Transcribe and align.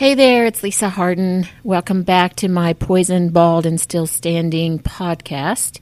Hey 0.00 0.14
there, 0.14 0.46
it's 0.46 0.62
Lisa 0.62 0.88
Harden. 0.88 1.46
Welcome 1.62 2.04
back 2.04 2.34
to 2.36 2.48
my 2.48 2.72
Poison, 2.72 3.28
Bald, 3.28 3.66
and 3.66 3.78
Still 3.78 4.06
Standing 4.06 4.78
podcast. 4.78 5.78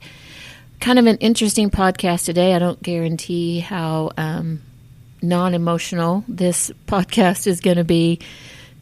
Kind 0.81 0.99
of 0.99 1.05
an 1.05 1.15
interesting 1.19 1.69
podcast 1.69 2.25
today. 2.25 2.53
I 2.53 2.59
don't 2.59 2.83
guarantee 2.83 3.59
how 3.59 4.11
um, 4.17 4.61
non 5.21 5.53
emotional 5.53 6.25
this 6.27 6.69
podcast 6.85 7.47
is 7.47 7.61
going 7.61 7.77
to 7.77 7.85
be. 7.85 8.19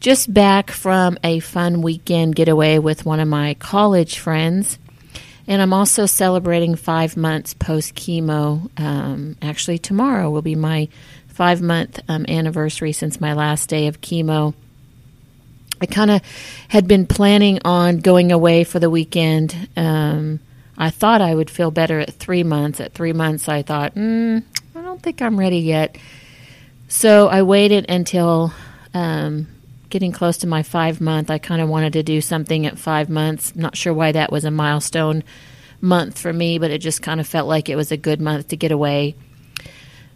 Just 0.00 0.34
back 0.34 0.72
from 0.72 1.16
a 1.22 1.38
fun 1.38 1.82
weekend 1.82 2.34
getaway 2.34 2.80
with 2.80 3.06
one 3.06 3.20
of 3.20 3.28
my 3.28 3.54
college 3.60 4.18
friends. 4.18 4.76
And 5.46 5.62
I'm 5.62 5.72
also 5.72 6.06
celebrating 6.06 6.74
five 6.74 7.16
months 7.16 7.54
post 7.54 7.94
chemo. 7.94 8.68
Um, 8.76 9.36
actually, 9.40 9.78
tomorrow 9.78 10.30
will 10.30 10.42
be 10.42 10.56
my 10.56 10.88
five 11.28 11.62
month 11.62 12.00
um, 12.08 12.26
anniversary 12.26 12.90
since 12.90 13.20
my 13.20 13.34
last 13.34 13.68
day 13.68 13.86
of 13.86 14.00
chemo. 14.00 14.52
I 15.80 15.86
kind 15.86 16.10
of 16.10 16.22
had 16.68 16.88
been 16.88 17.06
planning 17.06 17.60
on 17.64 17.98
going 17.98 18.32
away 18.32 18.64
for 18.64 18.78
the 18.78 18.90
weekend. 18.90 19.68
Um, 19.76 20.40
I 20.76 20.90
thought 20.90 21.20
I 21.20 21.34
would 21.34 21.50
feel 21.50 21.70
better 21.70 22.00
at 22.00 22.14
three 22.14 22.42
months. 22.44 22.80
At 22.80 22.94
three 22.94 23.12
months, 23.12 23.48
I 23.48 23.62
thought, 23.62 23.94
mm, 23.94 24.42
I 24.74 24.80
don't 24.80 25.02
think 25.02 25.20
I'm 25.20 25.38
ready 25.38 25.58
yet. 25.58 25.96
So 26.88 27.28
I 27.28 27.42
waited 27.42 27.86
until 27.88 28.52
um, 28.94 29.48
getting 29.90 30.12
close 30.12 30.38
to 30.38 30.46
my 30.46 30.62
five 30.62 31.00
month. 31.00 31.30
I 31.30 31.38
kind 31.38 31.60
of 31.60 31.68
wanted 31.68 31.92
to 31.94 32.02
do 32.02 32.20
something 32.20 32.66
at 32.66 32.78
five 32.78 33.08
months. 33.08 33.54
Not 33.54 33.76
sure 33.76 33.92
why 33.92 34.12
that 34.12 34.32
was 34.32 34.44
a 34.44 34.50
milestone 34.50 35.24
month 35.80 36.18
for 36.18 36.32
me, 36.32 36.58
but 36.58 36.70
it 36.70 36.78
just 36.78 37.02
kind 37.02 37.20
of 37.20 37.26
felt 37.26 37.48
like 37.48 37.68
it 37.68 37.76
was 37.76 37.92
a 37.92 37.96
good 37.96 38.20
month 38.20 38.48
to 38.48 38.56
get 38.56 38.72
away. 38.72 39.14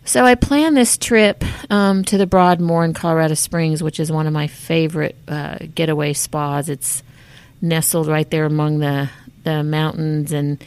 So 0.05 0.25
I 0.25 0.35
planned 0.35 0.77
this 0.77 0.97
trip 0.97 1.45
um, 1.71 2.05
to 2.05 2.19
the 2.19 2.27
Broadmoor 2.27 2.85
in 2.85 2.93
Colorado 2.93 3.35
Springs, 3.35 3.83
which 3.83 4.01
is 4.01 4.11
one 4.11 4.27
of 4.27 4.33
my 4.33 4.49
favorite 4.49 5.17
uh, 5.29 5.59
getaway 5.75 6.13
spas. 6.13 6.69
It's 6.69 7.03
nestled 7.61 8.09
right 8.09 8.29
there 8.31 8.45
among 8.45 8.81
the 8.81 9.09
the 9.45 9.63
mountains, 9.63 10.33
and 10.33 10.63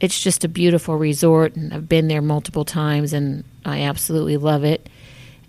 it's 0.00 0.20
just 0.20 0.44
a 0.44 0.48
beautiful 0.48 0.96
resort. 0.96 1.56
And 1.56 1.72
I've 1.72 1.88
been 1.88 2.08
there 2.08 2.22
multiple 2.22 2.64
times, 2.64 3.12
and 3.12 3.44
I 3.64 3.82
absolutely 3.82 4.36
love 4.36 4.64
it. 4.64 4.88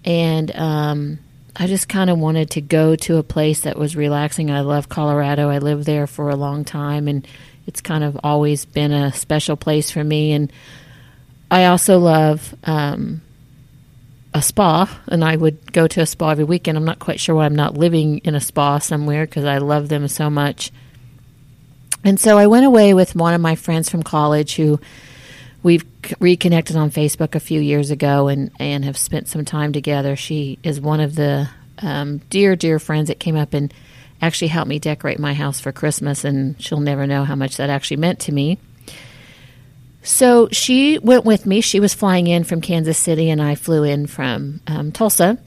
And 0.05 0.55
um, 0.55 1.19
I 1.55 1.67
just 1.67 1.89
kind 1.89 2.09
of 2.09 2.19
wanted 2.19 2.52
to 2.52 2.61
go 2.61 2.95
to 2.95 3.17
a 3.17 3.23
place 3.23 3.61
that 3.61 3.77
was 3.77 3.95
relaxing. 3.95 4.52
I 4.52 4.61
love 4.61 4.89
Colorado. 4.89 5.49
I 5.49 5.58
lived 5.58 5.86
there 5.86 6.08
for 6.08 6.30
a 6.30 6.36
long 6.36 6.65
time, 6.65 7.08
and 7.08 7.27
it's 7.65 7.81
kind 7.81 8.03
of 8.03 8.19
always 8.23 8.65
been 8.65 8.91
a 8.91 9.11
special 9.13 9.55
place 9.55 9.89
for 9.89 10.03
me. 10.03 10.33
And 10.33 10.52
I 11.53 11.65
also 11.65 11.99
love 11.99 12.55
um, 12.63 13.21
a 14.33 14.41
spa, 14.41 14.89
and 15.05 15.23
I 15.23 15.35
would 15.35 15.71
go 15.71 15.87
to 15.87 16.01
a 16.01 16.05
spa 16.07 16.31
every 16.31 16.45
weekend. 16.45 16.79
I'm 16.79 16.83
not 16.83 16.97
quite 16.97 17.19
sure 17.19 17.35
why 17.35 17.45
I'm 17.45 17.55
not 17.55 17.77
living 17.77 18.17
in 18.23 18.33
a 18.33 18.41
spa 18.41 18.79
somewhere 18.79 19.27
because 19.27 19.45
I 19.45 19.59
love 19.59 19.87
them 19.87 20.07
so 20.07 20.31
much. 20.31 20.71
And 22.03 22.19
so 22.19 22.39
I 22.39 22.47
went 22.47 22.65
away 22.65 22.95
with 22.95 23.15
one 23.15 23.35
of 23.35 23.39
my 23.39 23.53
friends 23.53 23.87
from 23.87 24.01
college 24.01 24.55
who 24.55 24.79
we've 25.61 25.85
reconnected 26.19 26.75
on 26.75 26.89
Facebook 26.89 27.35
a 27.35 27.39
few 27.39 27.61
years 27.61 27.91
ago 27.91 28.29
and, 28.29 28.49
and 28.59 28.83
have 28.83 28.97
spent 28.97 29.27
some 29.27 29.45
time 29.45 29.73
together. 29.73 30.15
She 30.15 30.57
is 30.63 30.81
one 30.81 31.01
of 31.01 31.13
the 31.13 31.51
um, 31.83 32.17
dear, 32.31 32.55
dear 32.55 32.79
friends 32.79 33.09
that 33.09 33.19
came 33.19 33.35
up 33.35 33.53
and 33.53 33.71
actually 34.23 34.47
helped 34.47 34.69
me 34.69 34.79
decorate 34.79 35.19
my 35.19 35.35
house 35.35 35.59
for 35.59 35.71
Christmas, 35.71 36.25
and 36.25 36.59
she'll 36.59 36.79
never 36.79 37.05
know 37.05 37.25
how 37.25 37.35
much 37.35 37.57
that 37.57 37.69
actually 37.69 37.97
meant 37.97 38.21
to 38.21 38.31
me. 38.31 38.57
So 40.03 40.49
she 40.51 40.99
went 40.99 41.23
with 41.23 41.45
me. 41.45 41.61
She 41.61 41.79
was 41.79 41.93
flying 41.93 42.27
in 42.27 42.43
from 42.43 42.59
Kansas 42.59 42.97
City, 42.97 43.29
and 43.29 43.41
I 43.41 43.55
flew 43.55 43.83
in 43.83 44.05
from 44.05 44.59
um, 44.67 44.91
Tulsa. 44.91 45.37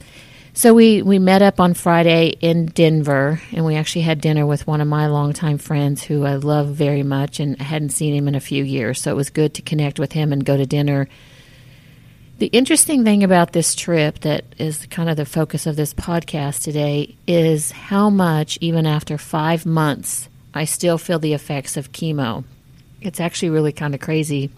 So 0.53 0.73
we, 0.73 1.03
we 1.03 1.19
met 1.19 1.43
up 1.43 1.59
on 1.59 1.75
Friday 1.75 2.29
in 2.41 2.65
Denver, 2.65 3.39
and 3.51 3.63
we 3.63 3.75
actually 3.75 4.01
had 4.01 4.19
dinner 4.19 4.43
with 4.47 4.65
one 4.65 4.81
of 4.81 4.87
my 4.87 5.05
longtime 5.05 5.59
friends 5.59 6.01
who 6.01 6.25
I 6.25 6.37
love 6.37 6.69
very 6.69 7.03
much, 7.03 7.39
and 7.39 7.55
I 7.59 7.63
hadn't 7.63 7.89
seen 7.89 8.15
him 8.15 8.27
in 8.27 8.33
a 8.33 8.39
few 8.39 8.63
years. 8.63 8.99
So 8.99 9.11
it 9.11 9.15
was 9.15 9.29
good 9.29 9.53
to 9.53 9.61
connect 9.61 9.99
with 9.99 10.13
him 10.13 10.33
and 10.33 10.43
go 10.43 10.57
to 10.57 10.65
dinner. 10.65 11.07
The 12.39 12.47
interesting 12.47 13.03
thing 13.03 13.23
about 13.23 13.53
this 13.53 13.75
trip, 13.75 14.21
that 14.21 14.45
is 14.57 14.87
kind 14.87 15.11
of 15.11 15.17
the 15.17 15.25
focus 15.25 15.67
of 15.67 15.75
this 15.75 15.93
podcast 15.93 16.63
today, 16.63 17.15
is 17.27 17.69
how 17.69 18.09
much, 18.09 18.57
even 18.59 18.87
after 18.87 19.19
five 19.19 19.67
months, 19.67 20.27
I 20.55 20.65
still 20.65 20.97
feel 20.97 21.19
the 21.19 21.33
effects 21.33 21.77
of 21.77 21.91
chemo. 21.91 22.43
It's 23.07 23.19
actually 23.19 23.49
really 23.49 23.71
kind 23.71 23.95
of 23.95 24.01
crazy. 24.01 24.51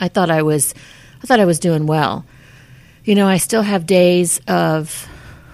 I 0.00 0.08
thought 0.08 0.30
I 0.30 0.42
was 0.42 0.74
I 1.22 1.26
thought 1.26 1.40
I 1.40 1.44
was 1.44 1.58
doing 1.58 1.86
well. 1.86 2.24
You 3.04 3.14
know, 3.14 3.28
I 3.28 3.36
still 3.36 3.62
have 3.62 3.86
days 3.86 4.40
of 4.48 5.06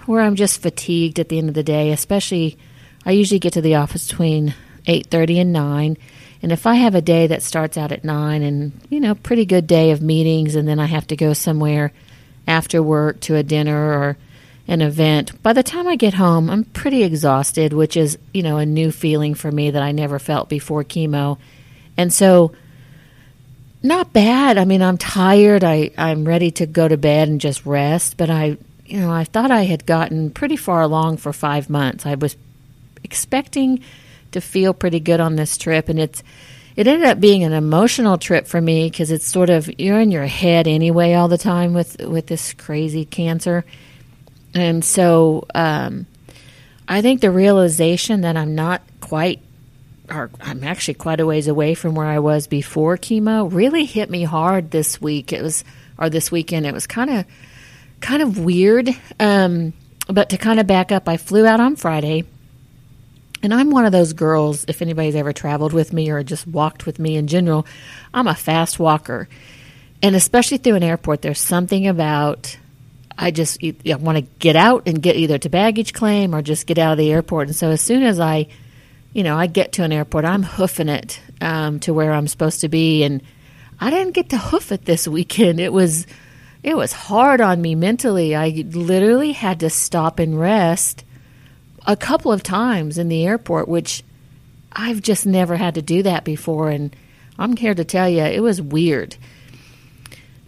where 0.05 0.21
I'm 0.21 0.35
just 0.35 0.61
fatigued 0.61 1.19
at 1.19 1.29
the 1.29 1.37
end 1.37 1.49
of 1.49 1.55
the 1.55 1.63
day, 1.63 1.91
especially 1.91 2.57
I 3.05 3.11
usually 3.11 3.39
get 3.39 3.53
to 3.53 3.61
the 3.61 3.75
office 3.75 4.07
between 4.07 4.55
8:30 4.87 5.41
and 5.41 5.53
9. 5.53 5.97
And 6.41 6.51
if 6.51 6.65
I 6.65 6.75
have 6.75 6.95
a 6.95 7.01
day 7.01 7.27
that 7.27 7.43
starts 7.43 7.77
out 7.77 7.91
at 7.91 8.03
9 8.03 8.41
and, 8.41 8.71
you 8.89 8.99
know, 8.99 9.13
pretty 9.13 9.45
good 9.45 9.67
day 9.67 9.91
of 9.91 10.01
meetings 10.01 10.55
and 10.55 10.67
then 10.67 10.79
I 10.79 10.85
have 10.85 11.05
to 11.07 11.15
go 11.15 11.33
somewhere 11.33 11.91
after 12.47 12.81
work 12.81 13.19
to 13.21 13.35
a 13.35 13.43
dinner 13.43 13.77
or 13.77 14.17
an 14.67 14.81
event, 14.81 15.43
by 15.43 15.53
the 15.53 15.61
time 15.61 15.87
I 15.87 15.95
get 15.95 16.15
home, 16.15 16.49
I'm 16.49 16.63
pretty 16.63 17.03
exhausted, 17.03 17.73
which 17.73 17.95
is, 17.95 18.17
you 18.33 18.41
know, 18.41 18.57
a 18.57 18.65
new 18.65 18.91
feeling 18.91 19.35
for 19.35 19.51
me 19.51 19.69
that 19.69 19.83
I 19.83 19.91
never 19.91 20.17
felt 20.17 20.49
before 20.49 20.83
chemo. 20.83 21.37
And 21.97 22.13
so, 22.13 22.53
not 23.83 24.13
bad. 24.13 24.57
I 24.57 24.65
mean, 24.65 24.81
I'm 24.81 24.97
tired. 24.97 25.63
I, 25.63 25.91
I'm 25.97 26.25
ready 26.25 26.51
to 26.51 26.65
go 26.65 26.87
to 26.87 26.97
bed 26.97 27.29
and 27.29 27.41
just 27.41 27.65
rest. 27.65 28.17
But 28.17 28.29
I, 28.29 28.57
you 28.85 28.99
know, 28.99 29.11
I 29.11 29.23
thought 29.23 29.51
I 29.51 29.63
had 29.63 29.85
gotten 29.85 30.29
pretty 30.29 30.55
far 30.55 30.81
along 30.81 31.17
for 31.17 31.33
five 31.33 31.69
months. 31.69 32.05
I 32.05 32.15
was 32.15 32.35
expecting 33.03 33.83
to 34.31 34.41
feel 34.41 34.73
pretty 34.73 34.99
good 34.99 35.19
on 35.19 35.35
this 35.35 35.57
trip, 35.57 35.89
and 35.89 35.99
it's 35.99 36.23
it 36.75 36.87
ended 36.87 37.07
up 37.07 37.19
being 37.19 37.43
an 37.43 37.53
emotional 37.53 38.17
trip 38.17 38.47
for 38.47 38.61
me 38.61 38.89
because 38.89 39.11
it's 39.11 39.27
sort 39.27 39.49
of 39.49 39.69
you're 39.79 39.99
in 39.99 40.11
your 40.11 40.25
head 40.25 40.67
anyway 40.67 41.13
all 41.13 41.27
the 41.27 41.37
time 41.37 41.73
with 41.73 41.99
with 42.01 42.27
this 42.27 42.53
crazy 42.53 43.05
cancer, 43.05 43.65
and 44.53 44.83
so 44.83 45.45
um, 45.53 46.05
I 46.87 47.01
think 47.01 47.21
the 47.21 47.31
realization 47.31 48.21
that 48.21 48.37
I'm 48.37 48.55
not 48.55 48.81
quite 48.99 49.41
or 50.11 50.29
I'm 50.41 50.63
actually 50.63 50.95
quite 50.95 51.19
a 51.19 51.25
ways 51.25 51.47
away 51.47 51.73
from 51.73 51.95
where 51.95 52.07
I 52.07 52.19
was 52.19 52.47
before 52.47 52.97
chemo, 52.97 53.51
really 53.51 53.85
hit 53.85 54.09
me 54.09 54.23
hard 54.23 54.71
this 54.71 55.01
week. 55.01 55.31
It 55.33 55.41
was, 55.41 55.63
or 55.97 56.09
this 56.09 56.31
weekend, 56.31 56.65
it 56.65 56.73
was 56.73 56.87
kind 56.87 57.09
of, 57.09 57.25
kind 58.01 58.21
of 58.21 58.37
weird. 58.37 58.89
Um, 59.19 59.73
but 60.07 60.29
to 60.29 60.37
kind 60.37 60.59
of 60.59 60.67
back 60.67 60.91
up, 60.91 61.07
I 61.07 61.17
flew 61.17 61.45
out 61.45 61.59
on 61.59 61.75
Friday. 61.75 62.25
And 63.43 63.53
I'm 63.53 63.71
one 63.71 63.85
of 63.85 63.91
those 63.91 64.13
girls, 64.13 64.65
if 64.67 64.81
anybody's 64.81 65.15
ever 65.15 65.33
traveled 65.33 65.73
with 65.73 65.93
me 65.93 66.11
or 66.11 66.21
just 66.21 66.45
walked 66.45 66.85
with 66.85 66.99
me 66.99 67.15
in 67.15 67.27
general, 67.27 67.65
I'm 68.13 68.27
a 68.27 68.35
fast 68.35 68.77
walker. 68.77 69.27
And 70.03 70.15
especially 70.15 70.57
through 70.57 70.75
an 70.75 70.83
airport, 70.83 71.21
there's 71.21 71.39
something 71.39 71.87
about 71.87 72.57
I 73.17 73.29
just 73.31 73.61
want 73.61 74.17
to 74.17 74.25
get 74.39 74.55
out 74.55 74.87
and 74.87 75.01
get 75.01 75.15
either 75.15 75.37
to 75.39 75.49
baggage 75.49 75.93
claim 75.93 76.33
or 76.33 76.41
just 76.41 76.65
get 76.65 76.77
out 76.77 76.93
of 76.93 76.97
the 76.97 77.11
airport. 77.11 77.47
And 77.49 77.55
so 77.55 77.69
as 77.69 77.81
soon 77.81 78.03
as 78.03 78.19
I 78.19 78.47
you 79.13 79.23
know, 79.23 79.37
I 79.37 79.47
get 79.47 79.73
to 79.73 79.83
an 79.83 79.91
airport, 79.91 80.25
I'm 80.25 80.43
hoofing 80.43 80.89
it 80.89 81.19
um, 81.41 81.79
to 81.81 81.93
where 81.93 82.13
I'm 82.13 82.27
supposed 82.27 82.61
to 82.61 82.69
be, 82.69 83.03
and 83.03 83.21
I 83.79 83.89
didn't 83.89 84.13
get 84.13 84.29
to 84.29 84.37
hoof 84.37 84.71
it 84.71 84.85
this 84.85 85.07
weekend. 85.07 85.59
It 85.59 85.73
was 85.73 86.07
it 86.63 86.77
was 86.77 86.93
hard 86.93 87.41
on 87.41 87.61
me 87.61 87.73
mentally. 87.73 88.35
I 88.35 88.49
literally 88.69 89.31
had 89.31 89.59
to 89.61 89.69
stop 89.69 90.19
and 90.19 90.39
rest 90.39 91.03
a 91.87 91.97
couple 91.97 92.31
of 92.31 92.43
times 92.43 92.99
in 92.99 93.09
the 93.09 93.25
airport, 93.25 93.67
which 93.67 94.03
I've 94.71 95.01
just 95.01 95.25
never 95.25 95.57
had 95.57 95.75
to 95.75 95.81
do 95.81 96.03
that 96.03 96.23
before, 96.23 96.69
and 96.69 96.95
I'm 97.39 97.57
here 97.57 97.73
to 97.73 97.83
tell 97.83 98.07
you 98.07 98.21
it 98.21 98.43
was 98.43 98.61
weird. 98.61 99.17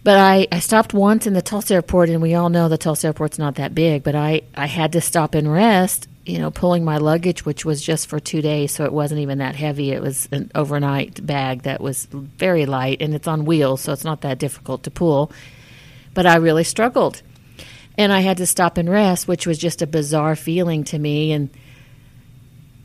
But 0.04 0.18
I, 0.18 0.46
I 0.52 0.58
stopped 0.60 0.94
once 0.94 1.26
in 1.26 1.32
the 1.32 1.42
Tulsa 1.42 1.74
airport, 1.74 2.10
and 2.10 2.22
we 2.22 2.34
all 2.34 2.50
know 2.50 2.68
the 2.68 2.78
Tulsa 2.78 3.08
airport's 3.08 3.38
not 3.38 3.56
that 3.56 3.74
big, 3.74 4.04
but 4.04 4.14
I, 4.14 4.42
I 4.54 4.66
had 4.66 4.92
to 4.92 5.00
stop 5.00 5.34
and 5.34 5.50
rest 5.50 6.08
you 6.26 6.38
know, 6.38 6.50
pulling 6.50 6.84
my 6.84 6.96
luggage, 6.96 7.44
which 7.44 7.64
was 7.64 7.82
just 7.82 8.06
for 8.06 8.18
two 8.18 8.40
days, 8.40 8.72
so 8.72 8.84
it 8.84 8.92
wasn't 8.92 9.20
even 9.20 9.38
that 9.38 9.56
heavy. 9.56 9.90
It 9.90 10.00
was 10.00 10.28
an 10.32 10.50
overnight 10.54 11.24
bag 11.24 11.62
that 11.62 11.80
was 11.80 12.06
very 12.06 12.64
light, 12.64 13.02
and 13.02 13.14
it's 13.14 13.28
on 13.28 13.44
wheels, 13.44 13.82
so 13.82 13.92
it's 13.92 14.04
not 14.04 14.22
that 14.22 14.38
difficult 14.38 14.84
to 14.84 14.90
pull. 14.90 15.30
But 16.14 16.26
I 16.26 16.36
really 16.36 16.64
struggled, 16.64 17.20
and 17.98 18.12
I 18.12 18.20
had 18.20 18.38
to 18.38 18.46
stop 18.46 18.78
and 18.78 18.88
rest, 18.88 19.28
which 19.28 19.46
was 19.46 19.58
just 19.58 19.82
a 19.82 19.86
bizarre 19.86 20.36
feeling 20.36 20.84
to 20.84 20.98
me. 20.98 21.32
And 21.32 21.50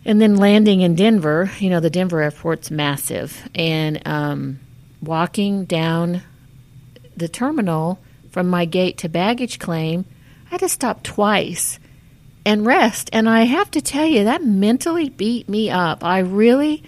and 0.03 0.19
then 0.21 0.35
landing 0.35 0.81
in 0.81 0.95
Denver, 0.95 1.51
you 1.59 1.69
know, 1.69 1.79
the 1.79 1.89
Denver 1.89 2.21
airport's 2.21 2.71
massive, 2.71 3.47
and 3.55 4.05
um, 4.05 4.59
walking 5.01 5.63
down 5.63 6.23
the 7.15 7.29
terminal 7.29 7.99
from 8.31 8.47
my 8.47 8.65
gate 8.65 8.97
to 8.99 9.09
baggage 9.09 9.59
claim, 9.59 10.03
I 10.47 10.49
had 10.51 10.59
to 10.59 10.69
stop 10.69 11.03
twice 11.03 11.79
and 12.49 12.65
rest. 12.65 13.11
And 13.13 13.29
I 13.29 13.43
have 13.43 13.69
to 13.71 13.81
tell 13.81 14.07
you, 14.07 14.23
that 14.23 14.43
mentally 14.43 15.07
beat 15.09 15.47
me 15.47 15.69
up. 15.69 16.03
I 16.03 16.19
really, 16.19 16.83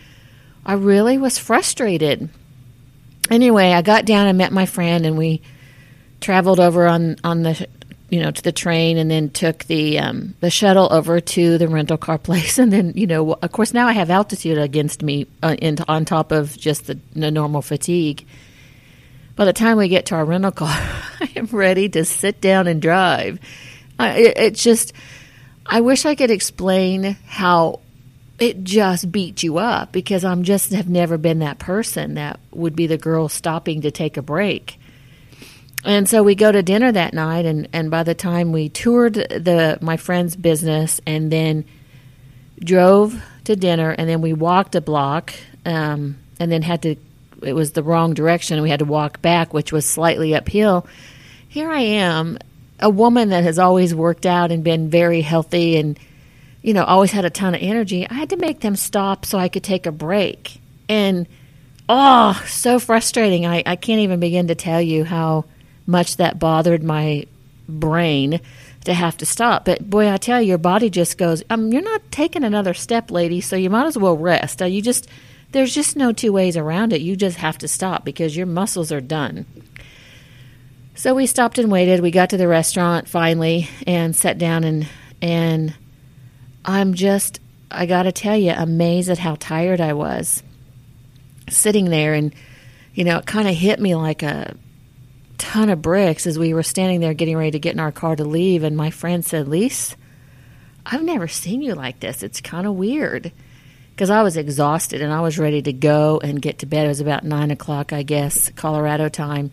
I 0.65 0.73
really 0.73 1.19
was 1.19 1.37
frustrated. 1.37 2.29
Anyway, 3.29 3.71
I 3.71 3.83
got 3.83 4.05
down 4.05 4.25
and 4.25 4.39
met 4.39 4.51
my 4.51 4.65
friend, 4.65 5.05
and 5.05 5.17
we 5.17 5.41
traveled 6.19 6.59
over 6.59 6.87
on 6.87 7.17
on 7.23 7.43
the 7.43 7.67
you 8.09 8.19
know, 8.19 8.29
to 8.29 8.41
the 8.41 8.51
train, 8.51 8.97
and 8.97 9.09
then 9.09 9.29
took 9.29 9.63
the 9.65 9.99
um, 9.99 10.35
the 10.41 10.49
shuttle 10.49 10.91
over 10.91 11.21
to 11.21 11.57
the 11.59 11.67
rental 11.67 11.97
car 11.97 12.17
place, 12.27 12.57
and 12.57 12.73
then 12.73 12.93
you 12.95 13.05
know, 13.05 13.33
of 13.33 13.51
course, 13.51 13.71
now 13.71 13.87
I 13.87 13.93
have 13.93 14.09
altitude 14.09 14.57
against 14.57 15.03
me 15.03 15.27
uh, 15.43 15.55
in, 15.61 15.77
on 15.87 16.05
top 16.05 16.31
of 16.31 16.57
just 16.57 16.87
the, 16.87 16.99
the 17.15 17.29
normal 17.29 17.61
fatigue. 17.61 18.25
By 19.35 19.45
the 19.45 19.53
time 19.53 19.77
we 19.77 19.87
get 19.87 20.07
to 20.07 20.15
our 20.15 20.25
rental 20.25 20.51
car, 20.51 20.67
I 21.21 21.31
am 21.35 21.45
ready 21.45 21.87
to 21.89 22.03
sit 22.03 22.41
down 22.41 22.67
and 22.67 22.81
drive. 22.81 23.39
I, 23.99 24.17
it, 24.17 24.37
it's 24.37 24.63
just, 24.63 24.93
I 25.65 25.81
wish 25.81 26.05
I 26.05 26.15
could 26.15 26.31
explain 26.31 27.17
how 27.25 27.79
it 28.39 28.63
just 28.63 29.11
beats 29.11 29.43
you 29.43 29.59
up 29.59 29.91
because 29.91 30.25
I'm 30.25 30.43
just 30.43 30.71
have 30.73 30.89
never 30.89 31.17
been 31.17 31.39
that 31.39 31.59
person 31.59 32.15
that 32.15 32.39
would 32.51 32.75
be 32.75 32.87
the 32.87 32.97
girl 32.97 33.29
stopping 33.29 33.81
to 33.81 33.91
take 33.91 34.17
a 34.17 34.21
break. 34.21 34.79
And 35.83 36.07
so 36.07 36.23
we 36.23 36.35
go 36.35 36.51
to 36.51 36.61
dinner 36.61 36.91
that 36.91 37.13
night, 37.13 37.45
and, 37.45 37.67
and 37.73 37.89
by 37.89 38.03
the 38.03 38.13
time 38.13 38.51
we 38.51 38.69
toured 38.69 39.15
the 39.15 39.79
my 39.81 39.97
friend's 39.97 40.35
business, 40.35 41.01
and 41.07 41.31
then 41.31 41.65
drove 42.59 43.21
to 43.45 43.55
dinner, 43.55 43.89
and 43.89 44.07
then 44.07 44.21
we 44.21 44.33
walked 44.33 44.75
a 44.75 44.81
block, 44.81 45.33
um, 45.65 46.17
and 46.39 46.51
then 46.51 46.61
had 46.61 46.83
to 46.83 46.95
it 47.41 47.53
was 47.53 47.71
the 47.71 47.83
wrong 47.83 48.13
direction 48.13 48.61
we 48.61 48.69
had 48.69 48.79
to 48.79 48.85
walk 48.85 49.21
back, 49.21 49.53
which 49.53 49.71
was 49.71 49.85
slightly 49.85 50.35
uphill. 50.35 50.85
Here 51.47 51.69
I 51.69 51.81
am, 51.81 52.37
a 52.81 52.89
woman 52.89 53.29
that 53.29 53.43
has 53.43 53.59
always 53.59 53.93
worked 53.93 54.25
out 54.25 54.51
and 54.51 54.63
been 54.63 54.89
very 54.89 55.21
healthy 55.21 55.77
and, 55.77 55.99
you 56.61 56.73
know, 56.73 56.83
always 56.83 57.11
had 57.11 57.25
a 57.25 57.29
ton 57.29 57.55
of 57.55 57.61
energy. 57.61 58.07
I 58.09 58.13
had 58.15 58.29
to 58.31 58.37
make 58.37 58.61
them 58.61 58.75
stop 58.75 59.25
so 59.25 59.37
I 59.37 59.49
could 59.49 59.63
take 59.63 59.85
a 59.85 59.91
break. 59.91 60.59
And, 60.89 61.27
oh, 61.87 62.41
so 62.47 62.79
frustrating. 62.79 63.45
I, 63.45 63.63
I 63.65 63.75
can't 63.75 64.01
even 64.01 64.19
begin 64.19 64.47
to 64.47 64.55
tell 64.55 64.81
you 64.81 65.03
how 65.03 65.45
much 65.85 66.17
that 66.17 66.39
bothered 66.39 66.83
my 66.83 67.25
brain 67.67 68.41
to 68.85 68.93
have 68.93 69.17
to 69.17 69.25
stop. 69.25 69.65
But 69.65 69.89
boy, 69.89 70.09
I 70.09 70.17
tell 70.17 70.41
you, 70.41 70.49
your 70.49 70.57
body 70.57 70.89
just 70.89 71.17
goes, 71.17 71.43
um, 71.49 71.71
you're 71.71 71.81
not 71.81 72.11
taking 72.11 72.43
another 72.43 72.73
step, 72.73 73.11
lady, 73.11 73.41
so 73.41 73.55
you 73.55 73.69
might 73.69 73.85
as 73.85 73.97
well 73.97 74.17
rest. 74.17 74.61
Uh, 74.61 74.65
you 74.65 74.81
just 74.81 75.07
there's 75.51 75.73
just 75.73 75.95
no 75.95 76.13
two 76.13 76.31
ways 76.31 76.55
around 76.55 76.93
it. 76.93 77.01
You 77.01 77.15
just 77.15 77.37
have 77.37 77.57
to 77.59 77.67
stop 77.67 78.05
because 78.05 78.35
your 78.35 78.45
muscles 78.45 78.91
are 78.91 79.01
done. 79.01 79.45
So 80.93 81.15
we 81.15 81.25
stopped 81.25 81.57
and 81.57 81.71
waited. 81.71 82.01
We 82.01 82.11
got 82.11 82.31
to 82.31 82.37
the 82.37 82.47
restaurant 82.47 83.07
finally 83.07 83.69
and 83.87 84.15
sat 84.15 84.37
down 84.37 84.63
and 84.63 84.87
and 85.21 85.73
I'm 86.65 86.93
just 86.93 87.39
I 87.69 87.85
got 87.85 88.03
to 88.03 88.11
tell 88.11 88.35
you 88.35 88.51
amazed 88.51 89.09
at 89.09 89.17
how 89.17 89.35
tired 89.39 89.79
I 89.79 89.93
was. 89.93 90.43
Sitting 91.49 91.85
there 91.85 92.13
and 92.13 92.33
you 92.93 93.05
know, 93.05 93.17
it 93.19 93.25
kind 93.25 93.47
of 93.47 93.55
hit 93.55 93.79
me 93.79 93.95
like 93.95 94.21
a 94.21 94.55
ton 95.37 95.69
of 95.69 95.81
bricks 95.81 96.27
as 96.27 96.37
we 96.37 96.53
were 96.53 96.63
standing 96.63 96.99
there 96.99 97.13
getting 97.13 97.37
ready 97.37 97.51
to 97.51 97.59
get 97.59 97.73
in 97.73 97.79
our 97.79 97.91
car 97.91 98.15
to 98.15 98.25
leave 98.25 98.63
and 98.63 98.75
my 98.75 98.91
friend 98.91 99.25
said, 99.25 99.47
"Lise, 99.47 99.95
I've 100.85 101.03
never 101.03 101.27
seen 101.27 101.61
you 101.61 101.73
like 101.73 101.99
this. 101.99 102.21
It's 102.23 102.41
kind 102.41 102.67
of 102.67 102.75
weird." 102.75 103.31
because 103.91 104.09
I 104.09 104.23
was 104.23 104.35
exhausted 104.35 105.03
and 105.03 105.13
I 105.13 105.21
was 105.21 105.37
ready 105.37 105.61
to 105.61 105.73
go 105.73 106.19
and 106.23 106.41
get 106.41 106.59
to 106.59 106.65
bed. 106.65 106.85
It 106.85 106.87
was 106.87 107.01
about 107.01 107.23
nine 107.23 107.51
o'clock, 107.51 107.93
I 107.93 108.01
guess, 108.01 108.49
Colorado 108.55 109.09
time, 109.09 109.51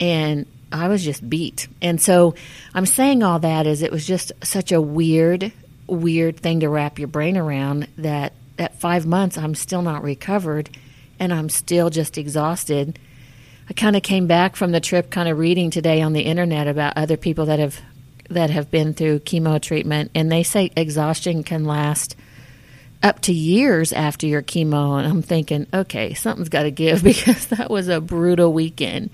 and 0.00 0.46
I 0.76 0.88
was 0.88 1.04
just 1.04 1.28
beat. 1.28 1.68
And 1.82 2.00
so 2.00 2.34
I'm 2.74 2.86
saying 2.86 3.22
all 3.22 3.38
that 3.40 3.66
is 3.66 3.82
it 3.82 3.92
was 3.92 4.06
just 4.06 4.32
such 4.42 4.72
a 4.72 4.80
weird, 4.80 5.52
weird 5.86 6.38
thing 6.38 6.60
to 6.60 6.68
wrap 6.68 6.98
your 6.98 7.08
brain 7.08 7.36
around 7.36 7.88
that 7.98 8.32
at 8.58 8.78
five 8.78 9.06
months 9.06 9.36
I'm 9.36 9.54
still 9.54 9.82
not 9.82 10.02
recovered 10.02 10.70
and 11.18 11.32
I'm 11.32 11.48
still 11.48 11.90
just 11.90 12.18
exhausted. 12.18 12.98
I 13.68 13.72
kind 13.72 13.96
of 13.96 14.02
came 14.02 14.26
back 14.26 14.56
from 14.56 14.72
the 14.72 14.80
trip 14.80 15.10
kind 15.10 15.28
of 15.28 15.38
reading 15.38 15.70
today 15.70 16.02
on 16.02 16.12
the 16.12 16.22
internet 16.22 16.68
about 16.68 16.96
other 16.96 17.16
people 17.16 17.46
that 17.46 17.58
have 17.58 17.80
that 18.28 18.50
have 18.50 18.70
been 18.70 18.92
through 18.92 19.20
chemo 19.20 19.60
treatment 19.60 20.10
and 20.14 20.30
they 20.30 20.42
say 20.42 20.70
exhaustion 20.76 21.44
can 21.44 21.64
last 21.64 22.16
up 23.02 23.20
to 23.22 23.32
years 23.32 23.92
after 23.92 24.26
your 24.26 24.42
chemo. 24.42 24.98
And 24.98 25.06
I'm 25.06 25.22
thinking, 25.22 25.66
okay, 25.72 26.14
something's 26.14 26.48
got 26.48 26.64
to 26.64 26.70
give 26.70 27.02
because 27.04 27.46
that 27.48 27.70
was 27.70 27.88
a 27.88 28.00
brutal 28.00 28.52
weekend. 28.52 29.10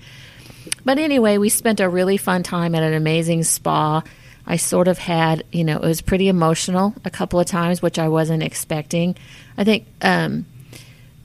But 0.85 0.99
anyway, 0.99 1.37
we 1.37 1.49
spent 1.49 1.79
a 1.79 1.89
really 1.89 2.17
fun 2.17 2.43
time 2.43 2.75
at 2.75 2.83
an 2.83 2.93
amazing 2.93 3.43
spa. 3.43 4.03
I 4.45 4.57
sort 4.57 4.87
of 4.87 4.97
had, 4.97 5.43
you 5.51 5.63
know, 5.63 5.77
it 5.77 5.87
was 5.87 6.01
pretty 6.01 6.27
emotional 6.27 6.93
a 7.05 7.09
couple 7.09 7.39
of 7.39 7.45
times, 7.45 7.81
which 7.81 7.97
I 7.97 8.09
wasn't 8.09 8.43
expecting. 8.43 9.15
I 9.57 9.63
think, 9.63 9.87
um, 10.01 10.45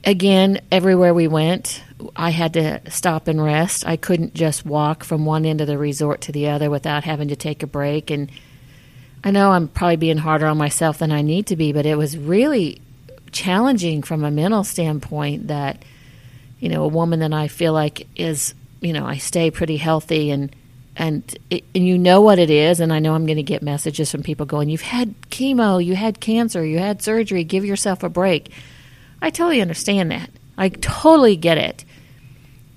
again, 0.05 0.61
everywhere 0.71 1.13
we 1.13 1.27
went, 1.27 1.83
I 2.15 2.29
had 2.29 2.53
to 2.53 2.81
stop 2.89 3.27
and 3.27 3.43
rest. 3.43 3.85
I 3.85 3.97
couldn't 3.97 4.33
just 4.33 4.65
walk 4.65 5.03
from 5.03 5.25
one 5.25 5.45
end 5.45 5.59
of 5.59 5.67
the 5.67 5.77
resort 5.77 6.21
to 6.21 6.31
the 6.31 6.47
other 6.47 6.69
without 6.69 7.03
having 7.03 7.27
to 7.27 7.35
take 7.35 7.61
a 7.61 7.67
break. 7.67 8.09
And 8.09 8.31
I 9.23 9.31
know 9.31 9.51
I'm 9.51 9.67
probably 9.67 9.97
being 9.97 10.17
harder 10.17 10.47
on 10.47 10.57
myself 10.57 10.99
than 10.99 11.11
I 11.11 11.21
need 11.21 11.47
to 11.47 11.57
be, 11.57 11.73
but 11.73 11.85
it 11.85 11.97
was 11.97 12.17
really 12.17 12.81
challenging 13.33 14.01
from 14.01 14.23
a 14.23 14.31
mental 14.31 14.63
standpoint 14.63 15.47
that, 15.47 15.83
you 16.61 16.69
know, 16.69 16.83
a 16.83 16.87
woman 16.87 17.19
that 17.19 17.33
I 17.33 17.49
feel 17.49 17.73
like 17.73 18.07
is, 18.15 18.53
you 18.81 18.93
know, 18.93 19.05
I 19.05 19.17
stay 19.17 19.51
pretty 19.51 19.77
healthy 19.77 20.31
and, 20.31 20.55
and, 20.95 21.37
it, 21.49 21.63
and 21.73 21.85
you 21.85 21.97
know 21.97 22.21
what 22.21 22.39
it 22.39 22.49
is. 22.49 22.79
And 22.79 22.91
I 22.91 22.99
know 22.99 23.13
I'm 23.13 23.25
going 23.25 23.37
to 23.37 23.43
get 23.43 23.61
messages 23.61 24.11
from 24.11 24.23
people 24.23 24.45
going, 24.45 24.69
you've 24.69 24.81
had 24.81 25.15
chemo, 25.29 25.83
you 25.83 25.95
had 25.95 26.19
cancer, 26.19 26.65
you 26.65 26.79
had 26.79 27.01
surgery, 27.01 27.43
give 27.43 27.65
yourself 27.65 28.03
a 28.03 28.09
break. 28.09 28.51
I 29.21 29.29
totally 29.29 29.61
understand 29.61 30.11
that. 30.11 30.29
I 30.57 30.69
totally 30.69 31.35
get 31.35 31.57
it. 31.57 31.85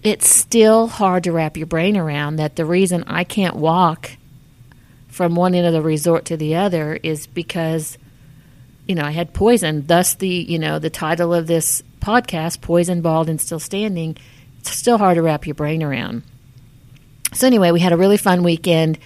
It's 0.02 0.28
still 0.28 0.88
hard 0.88 1.24
to 1.24 1.32
wrap 1.32 1.56
your 1.56 1.66
brain 1.66 1.96
around 1.96 2.36
that 2.36 2.56
the 2.56 2.64
reason 2.64 3.04
I 3.06 3.24
can't 3.24 3.56
walk 3.56 4.10
from 5.08 5.34
one 5.36 5.54
end 5.54 5.66
of 5.66 5.72
the 5.72 5.82
resort 5.82 6.24
to 6.24 6.36
the 6.36 6.56
other 6.56 6.98
is 7.02 7.26
because 7.26 7.98
you 8.86 8.94
know 8.94 9.04
I 9.04 9.12
had 9.12 9.32
poison. 9.32 9.86
Thus 9.86 10.14
the 10.14 10.28
you 10.28 10.58
know 10.58 10.78
the 10.78 10.90
title 10.90 11.32
of 11.32 11.46
this 11.46 11.82
podcast, 12.00 12.60
"Poison, 12.60 13.00
Bald, 13.00 13.28
and 13.28 13.40
Still 13.40 13.60
Standing." 13.60 14.16
It's 14.62 14.70
still 14.70 14.96
hard 14.96 15.16
to 15.16 15.22
wrap 15.22 15.44
your 15.44 15.54
brain 15.54 15.82
around. 15.82 16.22
So 17.32 17.48
anyway, 17.48 17.72
we 17.72 17.80
had 17.80 17.92
a 17.92 17.96
really 17.96 18.16
fun 18.16 18.44
weekend. 18.44 18.96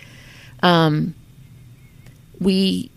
Um, 0.62 1.14
we 2.38 2.91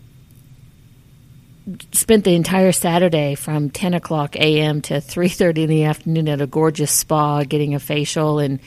spent 1.92 2.24
the 2.24 2.34
entire 2.34 2.72
Saturday 2.72 3.34
from 3.34 3.70
10 3.70 3.94
o'clock 3.94 4.36
a.m. 4.36 4.82
to 4.82 5.00
3:30 5.00 5.62
in 5.62 5.70
the 5.70 5.84
afternoon 5.84 6.28
at 6.28 6.42
a 6.42 6.46
gorgeous 6.46 6.90
spa, 6.90 7.44
getting 7.44 7.74
a 7.74 7.80
facial 7.80 8.38
and 8.38 8.60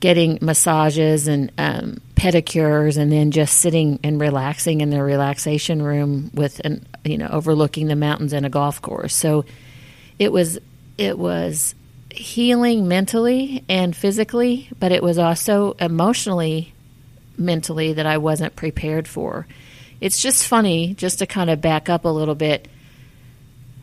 getting 0.00 0.38
massages 0.40 1.28
and 1.28 1.52
um, 1.58 1.98
pedicures, 2.14 2.96
and 2.96 3.12
then 3.12 3.32
just 3.32 3.58
sitting 3.58 4.00
and 4.02 4.18
relaxing 4.18 4.80
in 4.80 4.88
the 4.88 5.02
relaxation 5.02 5.82
room 5.82 6.30
with 6.32 6.58
an 6.64 6.86
you 7.04 7.18
know 7.18 7.28
overlooking 7.30 7.88
the 7.88 7.96
mountains 7.96 8.32
and 8.32 8.46
a 8.46 8.50
golf 8.50 8.80
course. 8.80 9.14
So 9.14 9.44
it 10.18 10.32
was 10.32 10.58
it 10.96 11.18
was 11.18 11.74
healing 12.14 12.88
mentally 12.88 13.64
and 13.68 13.94
physically, 13.94 14.68
but 14.78 14.92
it 14.92 15.02
was 15.02 15.18
also 15.18 15.72
emotionally, 15.72 16.72
mentally 17.36 17.92
that 17.94 18.06
I 18.06 18.18
wasn't 18.18 18.56
prepared 18.56 19.08
for. 19.08 19.46
It's 20.00 20.20
just 20.20 20.46
funny, 20.46 20.94
just 20.94 21.18
to 21.20 21.26
kind 21.26 21.50
of 21.50 21.60
back 21.60 21.88
up 21.88 22.04
a 22.04 22.08
little 22.08 22.34
bit, 22.34 22.68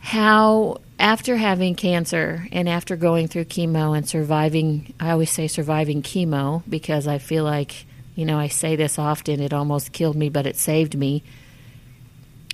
how 0.00 0.80
after 0.98 1.36
having 1.36 1.74
cancer 1.74 2.46
and 2.52 2.68
after 2.68 2.96
going 2.96 3.28
through 3.28 3.44
chemo 3.44 3.96
and 3.96 4.08
surviving, 4.08 4.94
I 5.00 5.10
always 5.10 5.30
say 5.30 5.48
surviving 5.48 6.02
chemo 6.02 6.62
because 6.68 7.06
I 7.06 7.18
feel 7.18 7.44
like, 7.44 7.86
you 8.14 8.24
know, 8.24 8.38
I 8.38 8.48
say 8.48 8.76
this 8.76 8.98
often, 8.98 9.40
it 9.40 9.52
almost 9.52 9.92
killed 9.92 10.16
me, 10.16 10.28
but 10.28 10.46
it 10.46 10.56
saved 10.56 10.96
me. 10.96 11.22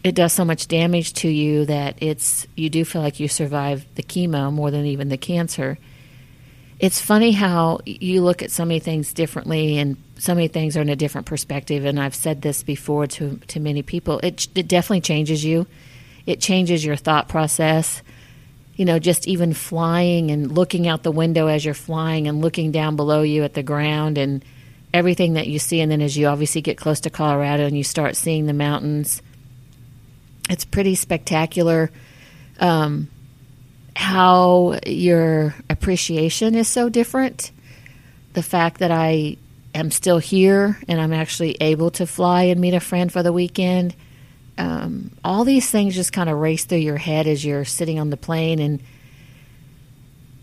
It 0.04 0.14
does 0.14 0.32
so 0.32 0.44
much 0.44 0.68
damage 0.68 1.12
to 1.14 1.28
you 1.28 1.66
that 1.66 1.96
it's 2.00 2.46
you 2.54 2.70
do 2.70 2.84
feel 2.84 3.02
like 3.02 3.20
you 3.20 3.28
survived 3.28 3.94
the 3.96 4.02
chemo 4.02 4.52
more 4.52 4.70
than 4.70 4.86
even 4.86 5.08
the 5.08 5.16
cancer. 5.16 5.78
It's 6.78 7.00
funny 7.00 7.32
how 7.32 7.80
you 7.84 8.22
look 8.22 8.42
at 8.42 8.52
so 8.52 8.64
many 8.64 8.78
things 8.78 9.12
differently 9.12 9.78
and 9.78 9.96
so 10.16 10.34
many 10.34 10.46
things 10.46 10.76
are 10.76 10.82
in 10.82 10.88
a 10.88 10.96
different 10.96 11.26
perspective 11.26 11.84
and 11.84 11.98
I've 11.98 12.14
said 12.14 12.42
this 12.42 12.62
before 12.62 13.06
to 13.08 13.40
to 13.48 13.60
many 13.60 13.82
people. 13.82 14.20
It 14.20 14.46
it 14.54 14.68
definitely 14.68 15.00
changes 15.00 15.44
you. 15.44 15.66
It 16.26 16.40
changes 16.40 16.84
your 16.84 16.96
thought 16.96 17.28
process 17.28 18.02
you 18.78 18.84
know, 18.84 19.00
just 19.00 19.26
even 19.26 19.52
flying 19.52 20.30
and 20.30 20.52
looking 20.52 20.86
out 20.86 21.02
the 21.02 21.10
window 21.10 21.48
as 21.48 21.64
you're 21.64 21.74
flying 21.74 22.28
and 22.28 22.40
looking 22.40 22.70
down 22.70 22.94
below 22.94 23.22
you 23.22 23.42
at 23.42 23.54
the 23.54 23.62
ground 23.62 24.16
and 24.16 24.44
everything 24.94 25.32
that 25.34 25.48
you 25.48 25.58
see. 25.58 25.80
And 25.80 25.90
then 25.90 26.00
as 26.00 26.16
you 26.16 26.28
obviously 26.28 26.60
get 26.60 26.78
close 26.78 27.00
to 27.00 27.10
Colorado 27.10 27.66
and 27.66 27.76
you 27.76 27.82
start 27.82 28.14
seeing 28.14 28.46
the 28.46 28.52
mountains, 28.52 29.20
it's 30.48 30.64
pretty 30.64 30.94
spectacular 30.94 31.90
um, 32.60 33.08
how 33.94 34.78
your 34.86 35.54
appreciation 35.68 36.54
is 36.54 36.68
so 36.68 36.88
different. 36.88 37.50
The 38.32 38.42
fact 38.42 38.78
that 38.78 38.90
I 38.90 39.36
am 39.74 39.90
still 39.90 40.18
here 40.18 40.78
and 40.88 41.00
I'm 41.00 41.12
actually 41.12 41.56
able 41.60 41.90
to 41.92 42.06
fly 42.06 42.44
and 42.44 42.60
meet 42.60 42.74
a 42.74 42.80
friend 42.80 43.12
for 43.12 43.22
the 43.22 43.32
weekend 43.32 43.94
um, 44.58 45.12
all 45.24 45.44
these 45.44 45.70
things 45.70 45.94
just 45.94 46.12
kind 46.12 46.28
of 46.28 46.36
race 46.36 46.64
through 46.64 46.78
your 46.78 46.96
head 46.96 47.26
as 47.28 47.44
you're 47.44 47.64
sitting 47.64 47.98
on 47.98 48.10
the 48.10 48.16
plane 48.16 48.58
and 48.58 48.82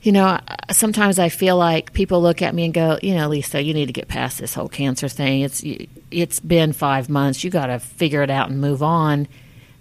you 0.02 0.12
know, 0.12 0.40
sometimes 0.70 1.18
I 1.18 1.30
feel 1.30 1.58
like 1.58 1.92
people 1.92 2.22
look 2.22 2.44
at 2.44 2.54
me 2.54 2.66
and 2.66 2.74
go, 2.76 3.00
you 3.02 3.16
know, 3.16 3.28
Lisa, 3.28 3.60
you 3.60 3.74
need 3.74 3.88
to 3.88 3.94
get 3.94 4.08
past 4.08 4.38
this 4.38 4.54
whole 4.54 4.70
cancer 4.70 5.10
thing. 5.10 5.42
It's 5.42 5.64
it's 6.12 6.40
been 6.40 6.74
five 6.74 7.10
months. 7.10 7.44
You 7.44 7.50
got 7.50 7.68
to 7.68 7.80
figure 7.80 8.22
it 8.22 8.30
out 8.30 8.52
and 8.52 8.62
move 8.62 8.84
on. 8.84 9.28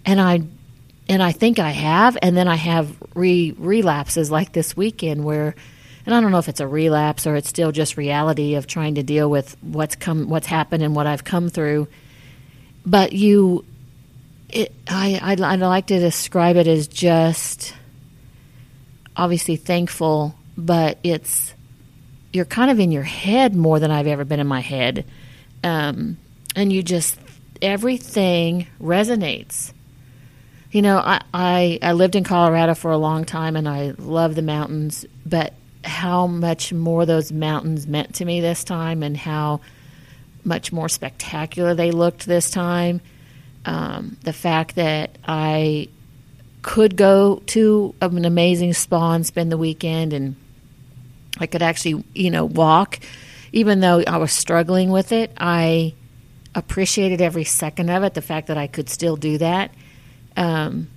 And 0.05 0.21
I 0.21 0.41
and 1.07 1.21
I 1.21 1.31
think 1.31 1.59
I 1.59 1.71
have. 1.71 2.17
And 2.21 2.35
then 2.35 2.47
I 2.47 2.55
have 2.55 2.95
re 3.13 3.53
relapses 3.57 4.31
like 4.31 4.53
this 4.53 4.75
weekend 4.75 5.23
where, 5.23 5.55
and 6.05 6.15
I 6.15 6.21
don't 6.21 6.31
know 6.31 6.39
if 6.39 6.49
it's 6.49 6.59
a 6.59 6.67
relapse 6.67 7.27
or 7.27 7.35
it's 7.35 7.49
still 7.49 7.71
just 7.71 7.97
reality 7.97 8.55
of 8.55 8.67
trying 8.67 8.95
to 8.95 9.03
deal 9.03 9.29
with 9.29 9.55
what's 9.61 9.95
come, 9.95 10.29
what's 10.29 10.47
happened, 10.47 10.83
and 10.83 10.95
what 10.95 11.07
I've 11.07 11.23
come 11.23 11.49
through. 11.49 11.87
But 12.85 13.13
you, 13.13 13.65
it, 14.49 14.73
I, 14.87 15.19
I'd, 15.21 15.41
I'd 15.41 15.59
like 15.59 15.87
to 15.87 15.99
describe 15.99 16.55
it 16.55 16.67
as 16.67 16.87
just 16.87 17.73
obviously 19.17 19.55
thankful, 19.55 20.35
but 20.57 20.99
it's 21.03 21.53
you're 22.33 22.45
kind 22.45 22.69
of 22.69 22.79
in 22.79 22.91
your 22.91 23.03
head 23.03 23.55
more 23.55 23.79
than 23.79 23.91
I've 23.91 24.07
ever 24.07 24.25
been 24.25 24.39
in 24.39 24.47
my 24.47 24.59
head, 24.59 25.05
um, 25.63 26.17
and 26.55 26.71
you 26.71 26.83
just 26.83 27.17
everything 27.61 28.67
resonates. 28.79 29.71
You 30.75 30.81
know, 30.81 30.97
I, 30.97 31.21
I 31.33 31.79
I 31.81 31.93
lived 31.93 32.17
in 32.17 32.25
Colorado 32.25 32.75
for 32.75 32.91
a 32.91 32.97
long 32.97 33.23
time, 33.23 33.55
and 33.55 33.65
I 33.65 33.93
love 33.97 34.35
the 34.35 34.41
mountains, 34.41 35.05
but 35.25 35.53
how 35.85 36.27
much 36.27 36.73
more 36.73 37.05
those 37.05 37.31
mountains 37.31 37.87
meant 37.87 38.15
to 38.15 38.25
me 38.25 38.41
this 38.41 38.65
time, 38.65 39.01
and 39.01 39.15
how 39.15 39.61
much 40.43 40.73
more 40.73 40.89
spectacular 40.89 41.75
they 41.75 41.91
looked 41.91 42.25
this 42.25 42.51
time. 42.51 42.99
Um, 43.63 44.17
the 44.23 44.33
fact 44.33 44.75
that 44.75 45.17
I 45.25 45.87
could 46.61 46.97
go 46.97 47.41
to 47.45 47.95
an 48.01 48.25
amazing 48.25 48.73
spa 48.73 49.13
and 49.13 49.25
spend 49.25 49.53
the 49.53 49.57
weekend 49.57 50.11
and 50.11 50.35
I 51.37 51.47
could 51.47 51.61
actually, 51.61 52.03
you 52.13 52.31
know, 52.31 52.43
walk. 52.43 52.99
Even 53.53 53.79
though 53.79 54.03
I 54.05 54.17
was 54.17 54.33
struggling 54.33 54.91
with 54.91 55.13
it, 55.13 55.31
I 55.37 55.93
appreciated 56.53 57.21
every 57.21 57.45
second 57.45 57.89
of 57.89 58.03
it. 58.03 58.13
The 58.13 58.21
fact 58.21 58.47
that 58.47 58.57
I 58.57 58.67
could 58.67 58.89
still 58.89 59.15
do 59.15 59.37
that, 59.37 59.71
um, 60.37 60.89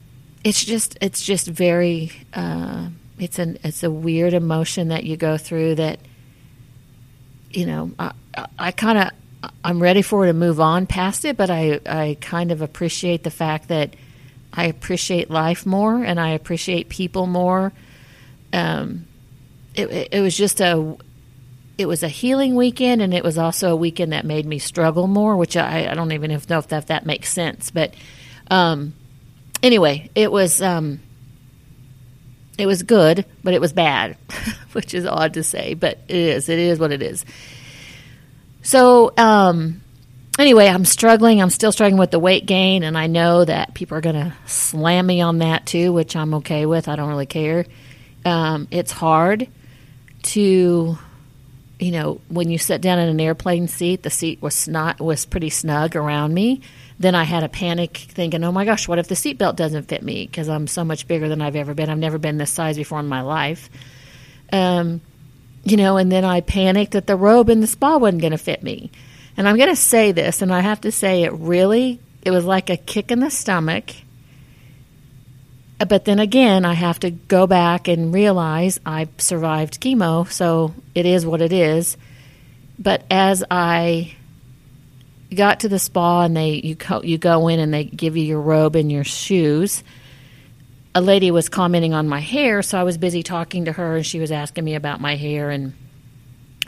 it's 0.44 0.64
just, 0.64 0.96
it's 1.00 1.22
just 1.22 1.46
very, 1.46 2.12
uh, 2.34 2.88
it's 3.18 3.38
an, 3.38 3.58
it's 3.64 3.82
a 3.82 3.90
weird 3.90 4.34
emotion 4.34 4.88
that 4.88 5.04
you 5.04 5.16
go 5.16 5.36
through. 5.36 5.76
That, 5.76 5.98
you 7.50 7.66
know, 7.66 7.92
I, 7.98 8.12
I 8.58 8.70
kind 8.70 8.98
of, 8.98 9.52
I'm 9.64 9.80
ready 9.80 10.02
for 10.02 10.24
it 10.24 10.28
to 10.28 10.32
move 10.32 10.60
on 10.60 10.86
past 10.86 11.24
it, 11.24 11.36
but 11.36 11.50
I, 11.50 11.80
I 11.86 12.16
kind 12.20 12.50
of 12.50 12.62
appreciate 12.62 13.22
the 13.22 13.30
fact 13.30 13.68
that 13.68 13.94
I 14.52 14.66
appreciate 14.66 15.30
life 15.30 15.66
more 15.66 16.02
and 16.02 16.18
I 16.18 16.30
appreciate 16.30 16.88
people 16.88 17.26
more. 17.26 17.72
Um, 18.52 19.06
it, 19.74 20.08
it 20.12 20.20
was 20.20 20.36
just 20.36 20.60
a 20.60 20.96
it 21.76 21.86
was 21.86 22.02
a 22.02 22.08
healing 22.08 22.56
weekend 22.56 23.00
and 23.00 23.14
it 23.14 23.22
was 23.22 23.38
also 23.38 23.70
a 23.70 23.76
weekend 23.76 24.12
that 24.12 24.24
made 24.24 24.44
me 24.44 24.58
struggle 24.58 25.06
more, 25.06 25.36
which 25.36 25.56
I, 25.56 25.88
I 25.88 25.94
don't 25.94 26.10
even 26.10 26.30
know 26.30 26.36
if 26.36 26.48
that, 26.48 26.72
if 26.72 26.86
that 26.86 27.06
makes 27.06 27.32
sense. 27.32 27.70
But 27.70 27.94
um, 28.50 28.94
anyway, 29.62 30.10
it 30.14 30.30
was 30.30 30.60
um, 30.62 31.00
it 32.58 32.66
was 32.66 32.82
good, 32.82 33.24
but 33.44 33.54
it 33.54 33.60
was 33.60 33.72
bad, 33.72 34.16
which 34.72 34.94
is 34.94 35.06
odd 35.06 35.34
to 35.34 35.42
say, 35.42 35.74
but 35.74 35.98
it 36.08 36.16
is. 36.16 36.48
It 36.48 36.58
is 36.58 36.78
what 36.78 36.92
it 36.92 37.02
is. 37.02 37.24
So 38.62 39.12
um, 39.16 39.80
anyway, 40.38 40.66
I'm 40.66 40.84
struggling. 40.84 41.40
I'm 41.40 41.50
still 41.50 41.72
struggling 41.72 41.98
with 41.98 42.10
the 42.10 42.18
weight 42.18 42.46
gain, 42.46 42.82
and 42.82 42.98
I 42.98 43.06
know 43.06 43.44
that 43.44 43.74
people 43.74 43.96
are 43.96 44.00
going 44.00 44.16
to 44.16 44.34
slam 44.46 45.06
me 45.06 45.20
on 45.20 45.38
that 45.38 45.66
too, 45.66 45.92
which 45.92 46.16
I'm 46.16 46.34
okay 46.34 46.66
with. 46.66 46.88
I 46.88 46.96
don't 46.96 47.08
really 47.08 47.26
care. 47.26 47.66
Um, 48.24 48.68
it's 48.70 48.92
hard 48.92 49.48
to, 50.24 50.98
you 51.78 51.92
know, 51.92 52.20
when 52.28 52.50
you 52.50 52.58
sit 52.58 52.80
down 52.80 52.98
in 52.98 53.08
an 53.08 53.20
airplane 53.20 53.68
seat, 53.68 54.02
the 54.02 54.10
seat 54.10 54.42
was 54.42 54.66
not 54.66 55.00
was 55.00 55.24
pretty 55.24 55.50
snug 55.50 55.94
around 55.94 56.34
me. 56.34 56.60
Then 56.98 57.14
I 57.14 57.22
had 57.22 57.44
a 57.44 57.48
panic, 57.48 57.96
thinking, 57.96 58.42
"Oh 58.42 58.50
my 58.50 58.64
gosh, 58.64 58.88
what 58.88 58.98
if 58.98 59.06
the 59.06 59.14
seatbelt 59.14 59.56
doesn't 59.56 59.88
fit 59.88 60.02
me?" 60.02 60.26
Because 60.26 60.48
I'm 60.48 60.66
so 60.66 60.84
much 60.84 61.06
bigger 61.06 61.28
than 61.28 61.40
I've 61.40 61.56
ever 61.56 61.74
been. 61.74 61.88
I've 61.88 61.98
never 61.98 62.18
been 62.18 62.38
this 62.38 62.50
size 62.50 62.76
before 62.76 62.98
in 62.98 63.06
my 63.06 63.20
life. 63.20 63.70
Um, 64.52 65.00
you 65.64 65.76
know, 65.76 65.96
and 65.96 66.10
then 66.10 66.24
I 66.24 66.40
panicked 66.40 66.92
that 66.92 67.06
the 67.06 67.16
robe 67.16 67.50
in 67.50 67.60
the 67.60 67.66
spa 67.66 67.98
wasn't 67.98 68.22
going 68.22 68.32
to 68.32 68.38
fit 68.38 68.62
me. 68.62 68.90
And 69.36 69.48
I'm 69.48 69.56
going 69.56 69.68
to 69.68 69.76
say 69.76 70.10
this, 70.10 70.42
and 70.42 70.52
I 70.52 70.60
have 70.60 70.80
to 70.80 70.90
say 70.90 71.22
it 71.22 71.32
really, 71.32 72.00
it 72.22 72.32
was 72.32 72.44
like 72.44 72.70
a 72.70 72.76
kick 72.76 73.12
in 73.12 73.20
the 73.20 73.30
stomach. 73.30 73.90
But 75.78 76.04
then 76.04 76.18
again, 76.18 76.64
I 76.64 76.74
have 76.74 77.00
to 77.00 77.10
go 77.10 77.46
back 77.46 77.86
and 77.86 78.12
realize 78.12 78.80
I 78.84 79.08
survived 79.18 79.80
chemo, 79.80 80.28
so 80.30 80.74
it 80.94 81.06
is 81.06 81.24
what 81.24 81.40
it 81.40 81.52
is. 81.52 81.96
But 82.78 83.04
as 83.10 83.44
I 83.48 84.16
got 85.34 85.60
to 85.60 85.68
the 85.68 85.78
spa 85.78 86.22
and 86.22 86.36
they 86.36 86.54
you 86.54 86.74
go, 86.74 87.02
you 87.02 87.18
go 87.18 87.48
in 87.48 87.60
and 87.60 87.72
they 87.72 87.84
give 87.84 88.16
you 88.16 88.24
your 88.24 88.40
robe 88.40 88.74
and 88.74 88.90
your 88.90 89.04
shoes, 89.04 89.84
a 90.94 91.00
lady 91.00 91.30
was 91.30 91.48
commenting 91.48 91.94
on 91.94 92.08
my 92.08 92.20
hair, 92.20 92.62
so 92.62 92.78
I 92.78 92.82
was 92.82 92.98
busy 92.98 93.22
talking 93.22 93.66
to 93.66 93.72
her 93.72 93.96
and 93.96 94.06
she 94.06 94.18
was 94.18 94.32
asking 94.32 94.64
me 94.64 94.74
about 94.74 95.00
my 95.00 95.14
hair 95.14 95.50
and 95.50 95.74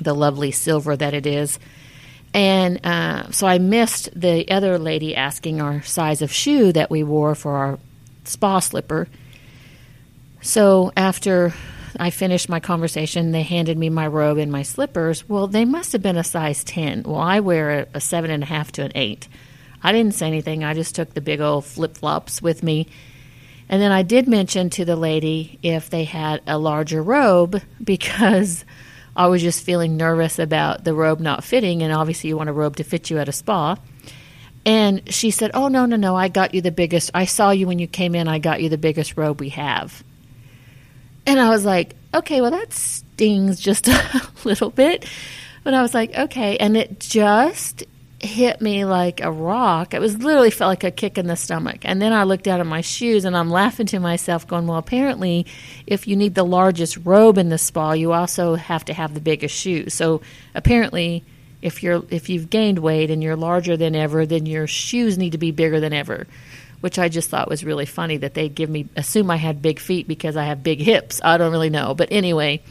the 0.01 0.15
lovely 0.15 0.53
silver 0.53 0.97
that 0.97 1.15
it 1.15 1.27
is. 1.27 1.59
And 2.33 2.87
uh, 2.87 3.33
so 3.33 3.49
I 3.49 3.59
missed 3.59 4.09
the 4.15 4.49
other 4.53 4.79
lady 4.79 5.17
asking 5.17 5.61
our 5.61 5.83
size 5.83 6.23
of 6.23 6.33
shoe 6.33 6.73
that 6.73 6.91
we 6.91 7.03
wore 7.03 7.35
for 7.35 7.57
our 7.57 7.79
spa 8.31 8.61
slipper. 8.61 9.09
So 10.41 10.93
after 10.97 11.53
I 11.99 12.11
finished 12.11 12.49
my 12.49 12.61
conversation, 12.61 13.33
they 13.33 13.43
handed 13.43 13.77
me 13.77 13.91
my 13.91 14.07
robe 14.07 14.39
and 14.39 14.51
my 14.51 14.63
slippers. 14.63 15.29
Well, 15.29 15.47
they 15.47 15.65
must 15.65 15.93
have 15.93 16.03
been 16.03 16.17
a 16.17 16.25
size 16.25 16.65
10. 16.65 17.03
Well, 17.03 17.21
I 17.21 17.41
wear 17.41 17.81
a, 17.81 17.87
a 17.95 18.01
seven 18.01 18.31
and 18.31 18.43
a 18.43 18.47
half 18.47 18.73
to 18.73 18.83
an 18.83 18.93
eight. 18.95 19.29
I 19.83 19.93
didn't 19.93 20.15
say 20.15 20.27
anything. 20.27 20.65
I 20.65 20.75
just 20.75 20.95
took 20.95 21.15
the 21.15 21.21
big 21.21 21.41
old 21.41 21.65
flip 21.65 21.97
flops 21.97 22.41
with 22.41 22.63
me. 22.63 22.87
And 23.69 23.81
then 23.81 23.93
I 23.93 24.03
did 24.03 24.29
mention 24.29 24.71
to 24.71 24.85
the 24.85 24.97
lady 24.97 25.59
if 25.63 25.91
they 25.91 26.05
had 26.05 26.43
a 26.47 26.59
larger 26.59 27.03
robe 27.03 27.63
because 27.85 28.65
I 29.17 29.27
was 29.27 29.43
just 29.43 29.65
feeling 29.65 29.97
nervous 29.97 30.39
about 30.39 30.85
the 30.85 30.95
robe 30.95 31.21
not 31.21 31.45
fitting, 31.45 31.83
and 31.83 31.93
obviously 31.93 32.29
you 32.29 32.37
want 32.37 32.49
a 32.49 32.53
robe 32.53 32.77
to 32.77 32.85
fit 32.85 33.11
you 33.11 33.19
at 33.19 33.29
a 33.29 33.33
spa. 33.33 33.77
And 34.65 35.13
she 35.13 35.31
said, 35.31 35.51
"Oh 35.55 35.69
no, 35.69 35.87
no, 35.87 35.97
no! 35.97 36.17
I 36.17 36.29
got 36.29 36.55
you 36.55 36.61
the 36.61 36.71
biggest. 36.71 37.11
I 37.15 37.25
saw 37.25 37.51
you 37.51 37.67
when 37.67 37.79
you 37.79 37.87
came 37.87 38.15
in. 38.15 38.29
I 38.29 38.39
got 38.39 38.63
you 38.63 38.69
the 38.69 38.79
biggest 38.79 39.17
robe 39.17 39.41
we 39.41 39.51
have." 39.51 40.05
And 41.27 41.41
I 41.41 41.49
was 41.49 41.65
like, 41.65 41.95
"Okay, 42.15 42.41
well 42.41 42.51
that 42.51 42.73
stings 42.73 43.61
just 43.61 43.89
a 43.89 44.29
little 44.45 44.71
bit." 44.71 45.07
But 45.65 45.75
I 45.75 45.83
was 45.83 45.95
like, 45.95 46.15
"Okay," 46.15 46.57
and 46.59 46.77
it 46.77 47.01
just 47.01 47.85
hit 48.21 48.61
me 48.61 48.85
like 48.85 49.21
a 49.21 49.31
rock. 49.31 49.95
It 49.95 50.01
was 50.01 50.23
literally 50.23 50.51
felt 50.51 50.69
like 50.69 50.85
a 50.85 50.91
kick 50.91 51.17
in 51.17 51.27
the 51.27 51.37
stomach. 51.37 51.81
And 51.83 52.01
then 52.03 52.13
I 52.13 52.25
looked 52.25 52.45
down 52.45 52.61
at 52.61 52.67
my 52.67 52.83
shoes 52.83 53.25
and 53.25 53.37
I'm 53.37 53.51
laughing 53.51 53.87
to 53.87 54.01
myself, 54.01 54.47
going, 54.47 54.67
Well, 54.67 54.79
apparently, 54.79 55.47
if 55.87 56.07
you 56.07 56.17
need 56.17 56.35
the 56.35 56.45
largest 56.45 56.99
robe 56.99 57.39
in 57.39 57.49
the 57.49 57.59
spa, 57.59 57.93
you 57.93 58.13
also 58.13 58.55
have 58.57 58.85
to 58.87 58.93
have 58.93 59.15
the 59.15 59.21
biggest 59.21 59.57
shoes. 59.57 59.95
So 59.95 60.21
apparently, 60.55 61.25
if 61.63 61.83
you're 61.83 62.03
if 62.11 62.29
you've 62.29 62.51
gained 62.51 62.79
weight 62.79 63.11
and 63.11 63.23
you're 63.23 63.37
larger 63.37 63.77
than 63.77 63.95
ever, 63.95 64.27
then 64.27 64.47
your 64.47 64.67
shoes 64.67 65.19
need 65.19 65.33
to 65.33 65.39
be 65.39 65.51
bigger 65.51 65.81
than 65.81 65.93
ever. 65.93 66.27
Which 66.81 66.99
I 66.99 67.11
just 67.11 67.29
thought 67.29 67.49
was 67.49 67.63
really 67.63 67.85
funny 67.85 68.17
that 68.19 68.33
they'd 68.33 68.55
give 68.55 68.71
me 68.71 68.89
assume 68.97 69.31
I 69.31 69.37
had 69.37 69.61
big 69.61 69.79
feet 69.79 70.09
because 70.09 70.37
I 70.37 70.45
have 70.45 70.63
big 70.63 70.81
hips. 70.81 71.21
I 71.23 71.37
don't 71.37 71.53
really 71.53 71.69
know. 71.69 71.95
But 71.95 72.09
anyway, 72.11 72.63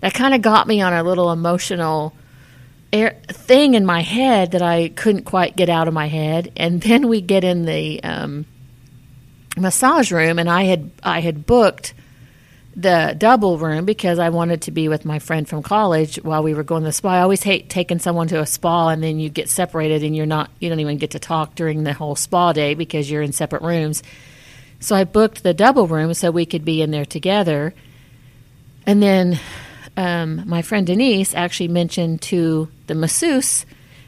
that 0.00 0.14
kind 0.14 0.34
of 0.34 0.40
got 0.40 0.66
me 0.66 0.80
on 0.80 0.94
a 0.94 1.02
little 1.02 1.30
emotional 1.30 2.14
air, 2.90 3.18
thing 3.28 3.74
in 3.74 3.84
my 3.84 4.00
head 4.00 4.52
that 4.52 4.62
I 4.62 4.88
couldn't 4.88 5.24
quite 5.24 5.56
get 5.56 5.68
out 5.68 5.88
of 5.88 5.94
my 5.94 6.06
head. 6.06 6.52
And 6.56 6.80
then 6.80 7.08
we 7.08 7.20
get 7.20 7.44
in 7.44 7.66
the 7.66 8.02
um, 8.02 8.46
massage 9.58 10.10
room, 10.10 10.38
and 10.38 10.48
I 10.48 10.64
had 10.64 10.90
I 11.02 11.20
had 11.20 11.44
booked 11.44 11.92
the 12.76 13.14
double 13.16 13.58
room 13.58 13.84
because 13.84 14.18
I 14.18 14.30
wanted 14.30 14.62
to 14.62 14.70
be 14.70 14.88
with 14.88 15.04
my 15.04 15.18
friend 15.18 15.48
from 15.48 15.62
college 15.62 16.16
while 16.16 16.42
we 16.42 16.54
were 16.54 16.64
going 16.64 16.82
to 16.82 16.88
the 16.88 16.92
spa. 16.92 17.10
I 17.10 17.20
always 17.20 17.42
hate 17.42 17.70
taking 17.70 17.98
someone 17.98 18.28
to 18.28 18.40
a 18.40 18.46
spa 18.46 18.88
and 18.88 19.02
then 19.02 19.20
you 19.20 19.28
get 19.28 19.48
separated 19.48 20.02
and 20.02 20.16
you're 20.16 20.26
not 20.26 20.50
you 20.58 20.68
don't 20.68 20.80
even 20.80 20.98
get 20.98 21.12
to 21.12 21.18
talk 21.18 21.54
during 21.54 21.84
the 21.84 21.92
whole 21.92 22.16
spa 22.16 22.52
day 22.52 22.74
because 22.74 23.10
you're 23.10 23.22
in 23.22 23.32
separate 23.32 23.62
rooms. 23.62 24.02
So 24.80 24.96
I 24.96 25.04
booked 25.04 25.42
the 25.42 25.54
double 25.54 25.86
room 25.86 26.14
so 26.14 26.30
we 26.30 26.46
could 26.46 26.64
be 26.64 26.82
in 26.82 26.90
there 26.90 27.04
together. 27.04 27.74
And 28.86 29.02
then 29.02 29.38
um, 29.96 30.42
my 30.46 30.62
friend 30.62 30.86
Denise 30.86 31.34
actually 31.34 31.68
mentioned 31.68 32.22
to 32.22 32.68
the 32.86 32.94
masseuse 32.94 33.64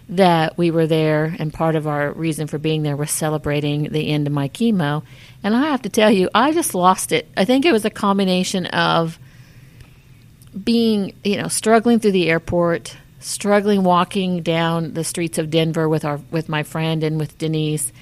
that 0.09 0.57
we 0.57 0.71
were 0.71 0.87
there, 0.87 1.35
and 1.39 1.53
part 1.53 1.75
of 1.75 1.87
our 1.87 2.13
reason 2.13 2.47
for 2.47 2.59
being 2.59 2.83
there 2.83 2.97
was 2.97 3.11
celebrating 3.11 3.85
the 3.85 4.09
end 4.09 4.27
of 4.27 4.33
my 4.33 4.49
chemo. 4.49 5.03
And 5.47 5.55
I 5.55 5.67
have 5.67 5.83
to 5.83 5.89
tell 5.89 6.11
you, 6.11 6.29
I 6.35 6.51
just 6.51 6.75
lost 6.75 7.13
it. 7.13 7.29
I 7.37 7.45
think 7.45 7.65
it 7.65 7.71
was 7.71 7.85
a 7.85 7.91
combination 7.91 8.67
of 8.67 9.17
being, 10.65 11.15
you 11.23 11.41
know, 11.41 11.47
struggling 11.47 12.01
through 12.01 12.11
the 12.11 12.29
airport, 12.29 12.97
struggling 13.21 13.85
walking 13.85 14.43
down 14.43 14.95
the 14.95 15.05
streets 15.05 15.39
of 15.39 15.49
Denver 15.49 15.89
with 15.89 16.05
our 16.05 16.17
with 16.33 16.49
my 16.49 16.65
friend 16.65 17.05
and 17.05 17.17
with 17.17 17.39
Denise, 17.39 17.93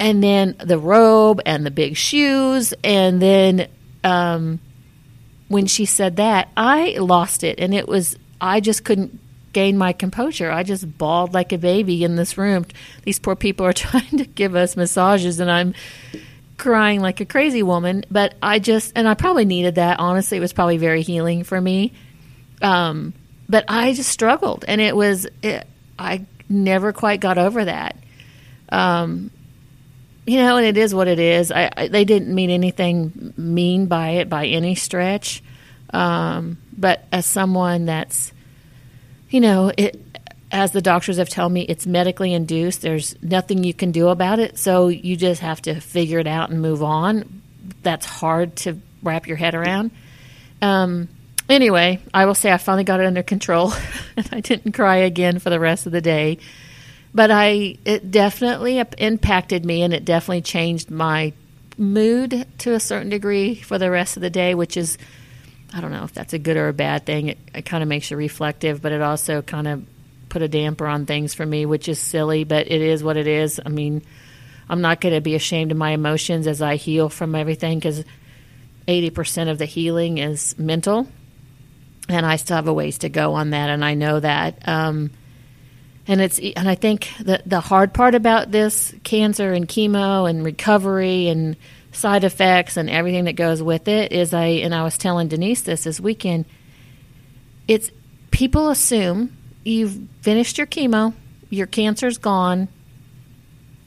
and 0.00 0.20
then 0.20 0.56
the 0.58 0.80
robe 0.80 1.40
and 1.46 1.64
the 1.64 1.70
big 1.70 1.96
shoes, 1.96 2.74
and 2.82 3.22
then 3.22 3.68
um, 4.02 4.58
when 5.46 5.66
she 5.66 5.84
said 5.84 6.16
that, 6.16 6.48
I 6.56 6.96
lost 6.98 7.44
it, 7.44 7.60
and 7.60 7.72
it 7.72 7.86
was 7.86 8.18
I 8.40 8.58
just 8.58 8.82
couldn't 8.82 9.20
gain 9.52 9.78
my 9.78 9.92
composure. 9.92 10.50
I 10.50 10.64
just 10.64 10.98
bawled 10.98 11.34
like 11.34 11.52
a 11.52 11.58
baby 11.58 12.02
in 12.02 12.16
this 12.16 12.36
room. 12.36 12.66
These 13.04 13.20
poor 13.20 13.36
people 13.36 13.64
are 13.64 13.72
trying 13.72 14.18
to 14.18 14.24
give 14.24 14.56
us 14.56 14.76
massages, 14.76 15.38
and 15.38 15.48
I'm 15.48 15.74
crying 16.62 17.00
like 17.00 17.20
a 17.20 17.26
crazy 17.26 17.62
woman. 17.62 18.04
But 18.10 18.34
I 18.40 18.58
just, 18.58 18.92
and 18.96 19.08
I 19.08 19.14
probably 19.14 19.44
needed 19.44 19.74
that. 19.74 19.98
Honestly, 19.98 20.38
it 20.38 20.40
was 20.40 20.52
probably 20.52 20.78
very 20.78 21.02
healing 21.02 21.44
for 21.44 21.60
me. 21.60 21.92
Um, 22.62 23.12
but 23.48 23.64
I 23.68 23.92
just 23.92 24.08
struggled, 24.08 24.64
and 24.66 24.80
it 24.80 24.96
was, 24.96 25.26
it, 25.42 25.66
I 25.98 26.24
never 26.48 26.92
quite 26.92 27.20
got 27.20 27.36
over 27.36 27.64
that. 27.64 27.96
Um, 28.70 29.30
you 30.24 30.38
know, 30.38 30.56
and 30.56 30.64
it 30.64 30.78
is 30.78 30.94
what 30.94 31.08
it 31.08 31.18
is. 31.18 31.50
I, 31.50 31.70
I, 31.76 31.88
they 31.88 32.04
didn't 32.04 32.32
mean 32.32 32.50
anything 32.50 33.34
mean 33.36 33.86
by 33.86 34.10
it 34.10 34.28
by 34.28 34.46
any 34.46 34.76
stretch. 34.76 35.42
Um, 35.92 36.58
but 36.76 37.04
as 37.12 37.26
someone 37.26 37.86
that's, 37.86 38.32
you 39.28 39.40
know, 39.40 39.72
it, 39.76 40.00
as 40.52 40.70
the 40.70 40.82
doctors 40.82 41.16
have 41.16 41.28
told 41.28 41.50
me, 41.52 41.62
it's 41.62 41.86
medically 41.86 42.34
induced. 42.34 42.82
There's 42.82 43.20
nothing 43.22 43.64
you 43.64 43.74
can 43.74 43.90
do 43.90 44.08
about 44.08 44.38
it. 44.38 44.58
So 44.58 44.88
you 44.88 45.16
just 45.16 45.40
have 45.40 45.62
to 45.62 45.80
figure 45.80 46.18
it 46.18 46.26
out 46.26 46.50
and 46.50 46.60
move 46.60 46.82
on. 46.82 47.42
That's 47.82 48.06
hard 48.06 48.56
to 48.56 48.78
wrap 49.02 49.26
your 49.26 49.36
head 49.36 49.54
around. 49.54 49.90
Um, 50.60 51.08
anyway, 51.48 52.00
I 52.14 52.26
will 52.26 52.34
say 52.34 52.52
I 52.52 52.58
finally 52.58 52.84
got 52.84 53.00
it 53.00 53.06
under 53.06 53.22
control 53.22 53.72
and 54.16 54.28
I 54.30 54.40
didn't 54.40 54.72
cry 54.72 54.96
again 54.98 55.38
for 55.38 55.50
the 55.50 55.58
rest 55.58 55.86
of 55.86 55.92
the 55.92 56.00
day 56.00 56.38
but 57.14 57.30
I 57.30 57.78
it 57.84 58.10
definitely 58.10 58.82
impacted 58.98 59.64
me, 59.64 59.82
and 59.82 59.92
it 59.92 60.04
definitely 60.04 60.42
changed 60.42 60.90
my 60.90 61.32
mood 61.76 62.46
to 62.58 62.74
a 62.74 62.80
certain 62.80 63.10
degree 63.10 63.54
for 63.54 63.78
the 63.78 63.90
rest 63.90 64.16
of 64.16 64.22
the 64.22 64.30
day, 64.30 64.54
which 64.54 64.76
is 64.76 64.98
I 65.74 65.80
don't 65.80 65.92
know 65.92 66.04
if 66.04 66.12
that's 66.12 66.32
a 66.32 66.38
good 66.38 66.56
or 66.56 66.68
a 66.68 66.72
bad 66.72 67.06
thing. 67.06 67.28
It, 67.28 67.38
it 67.54 67.64
kind 67.64 67.82
of 67.82 67.88
makes 67.88 68.10
you 68.10 68.16
reflective, 68.16 68.80
but 68.82 68.92
it 68.92 69.02
also 69.02 69.42
kind 69.42 69.68
of 69.68 69.84
put 70.32 70.42
a 70.42 70.48
damper 70.48 70.86
on 70.86 71.04
things 71.04 71.34
for 71.34 71.44
me, 71.44 71.66
which 71.66 71.88
is 71.88 71.98
silly, 72.00 72.44
but 72.44 72.66
it 72.66 72.80
is 72.80 73.04
what 73.04 73.18
it 73.18 73.26
is. 73.26 73.60
I 73.64 73.68
mean, 73.68 74.02
I'm 74.66 74.80
not 74.80 75.02
going 75.02 75.14
to 75.14 75.20
be 75.20 75.34
ashamed 75.34 75.70
of 75.70 75.76
my 75.76 75.90
emotions 75.90 76.46
as 76.46 76.62
I 76.62 76.76
heal 76.76 77.10
from 77.10 77.34
everything 77.34 77.78
because 77.78 78.02
80% 78.88 79.50
of 79.50 79.58
the 79.58 79.66
healing 79.66 80.16
is 80.16 80.58
mental, 80.58 81.06
and 82.08 82.24
I 82.24 82.36
still 82.36 82.56
have 82.56 82.66
a 82.66 82.72
ways 82.72 82.98
to 82.98 83.10
go 83.10 83.34
on 83.34 83.50
that, 83.50 83.68
and 83.68 83.84
I 83.84 83.92
know 83.92 84.20
that. 84.20 84.66
Um, 84.66 85.10
and 86.08 86.20
it's 86.20 86.40
and 86.40 86.68
I 86.68 86.74
think 86.74 87.12
the 87.20 87.42
the 87.46 87.60
hard 87.60 87.94
part 87.94 88.16
about 88.16 88.50
this 88.50 88.92
cancer 89.04 89.52
and 89.52 89.68
chemo 89.68 90.28
and 90.28 90.44
recovery 90.44 91.28
and 91.28 91.56
side 91.92 92.24
effects 92.24 92.76
and 92.76 92.90
everything 92.90 93.24
that 93.24 93.34
goes 93.34 93.62
with 93.62 93.86
it 93.86 94.10
is 94.10 94.34
I 94.34 94.46
and 94.46 94.74
I 94.74 94.82
was 94.82 94.98
telling 94.98 95.28
Denise 95.28 95.62
this 95.62 95.84
this 95.84 96.00
weekend. 96.00 96.46
It's 97.68 97.92
people 98.32 98.70
assume 98.70 99.36
you've 99.64 99.98
finished 100.20 100.58
your 100.58 100.66
chemo, 100.66 101.14
your 101.50 101.66
cancer's 101.66 102.18
gone, 102.18 102.68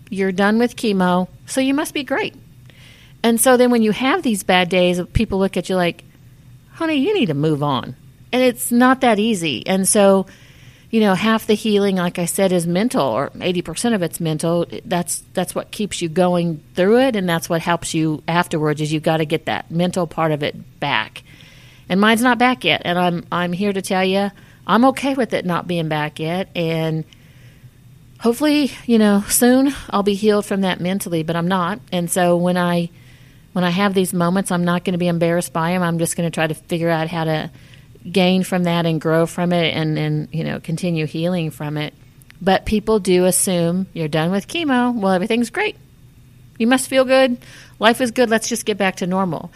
you're 0.10 0.32
done 0.32 0.60
with 0.60 0.76
chemo, 0.76 1.28
so 1.46 1.62
you 1.62 1.74
must 1.74 1.94
be 1.94 2.04
great. 2.04 2.36
And 3.24 3.42
so 3.42 3.58
then 3.58 3.72
when 3.72 3.82
you 3.82 3.92
have 3.92 4.22
these 4.22 4.44
bad 4.44 4.70
days, 4.70 5.02
people 5.14 5.40
look 5.40 5.58
at 5.58 5.70
you 5.70 5.76
like, 5.76 6.04
"Honey, 6.74 6.96
you 6.96 7.14
need 7.14 7.28
to 7.28 7.34
move 7.34 7.64
on." 7.64 7.96
And 8.32 8.44
it's 8.44 8.72
not 8.72 9.02
that 9.02 9.18
easy. 9.18 9.66
And 9.66 9.88
so 9.88 10.28
you 10.96 11.02
know, 11.02 11.14
half 11.14 11.46
the 11.46 11.56
healing, 11.56 11.98
like 11.98 12.20
I 12.20 12.26
said, 12.26 12.54
is 12.54 12.66
mental, 12.66 13.06
or 13.06 13.30
eighty 13.42 13.62
percent 13.62 13.96
of 13.96 14.02
it's 14.02 14.22
mental. 14.22 14.66
That's 14.86 15.24
that's 15.34 15.54
what 15.54 15.70
keeps 15.70 16.02
you 16.02 16.08
going 16.08 16.64
through 16.74 17.00
it, 17.00 17.18
and 17.18 17.28
that's 17.28 17.50
what 17.50 17.62
helps 17.62 17.94
you 17.94 18.24
afterwards. 18.30 18.80
Is 18.80 18.94
you've 18.94 19.04
got 19.04 19.18
to 19.18 19.26
get 19.26 19.48
that 19.48 19.70
mental 19.70 20.08
part 20.08 20.32
of 20.32 20.42
it 20.42 20.80
back, 20.80 21.24
and 21.90 22.00
mine's 22.00 22.22
not 22.22 22.38
back 22.38 22.64
yet. 22.64 22.84
And 22.86 22.98
I'm 22.98 23.26
I'm 23.30 23.52
here 23.52 23.74
to 23.74 23.82
tell 23.82 24.06
you, 24.06 24.32
I'm 24.68 24.86
okay 24.86 25.14
with 25.14 25.34
it 25.34 25.46
not 25.46 25.68
being 25.68 25.90
back 25.90 26.20
yet, 26.20 26.50
and 26.56 27.06
hopefully, 28.20 28.72
you 28.86 28.98
know, 28.98 29.24
soon 29.28 29.74
I'll 29.90 30.04
be 30.04 30.16
healed 30.16 30.46
from 30.46 30.62
that 30.62 30.80
mentally. 30.80 31.24
But 31.24 31.36
I'm 31.36 31.48
not, 31.48 31.80
and 31.92 32.10
so 32.10 32.38
when 32.38 32.58
I 32.58 32.90
when 33.54 33.64
I 33.64 33.70
have 33.70 33.94
these 33.94 34.14
moments, 34.14 34.52
I'm 34.52 34.66
not 34.66 34.84
going 34.84 34.94
to 34.94 34.98
be 35.00 35.08
embarrassed 35.08 35.54
by 35.54 35.72
them. 35.72 35.82
I'm 35.84 36.00
just 36.00 36.18
going 36.18 36.30
to 36.30 36.34
try 36.34 36.48
to 36.48 36.54
figure 36.54 36.90
out 36.90 37.08
how 37.08 37.24
to 37.24 37.52
gain 38.12 38.44
from 38.44 38.64
that 38.64 38.86
and 38.86 39.00
grow 39.00 39.26
from 39.26 39.54
it 39.54 39.74
and, 39.74 39.98
and 39.98 40.28
you 40.32 40.44
know 40.44 40.60
continue 40.60 41.06
healing 41.06 41.52
from 41.52 41.78
it. 41.78 41.94
But 42.42 42.66
people 42.66 43.00
do 43.00 43.26
assume 43.26 43.88
you're 43.94 44.08
done 44.08 44.32
with 44.32 44.48
chemo. 44.48 44.94
Well 44.94 45.14
everything's 45.14 45.50
great. 45.50 45.78
You 46.58 46.68
must 46.68 46.88
feel 46.88 47.06
good. 47.06 47.38
Life 47.80 48.02
is 48.02 48.12
good. 48.12 48.30
Let's 48.30 48.48
just 48.48 48.66
get 48.66 48.78
back 48.78 48.98
to 48.98 49.08
normal. 49.08 49.52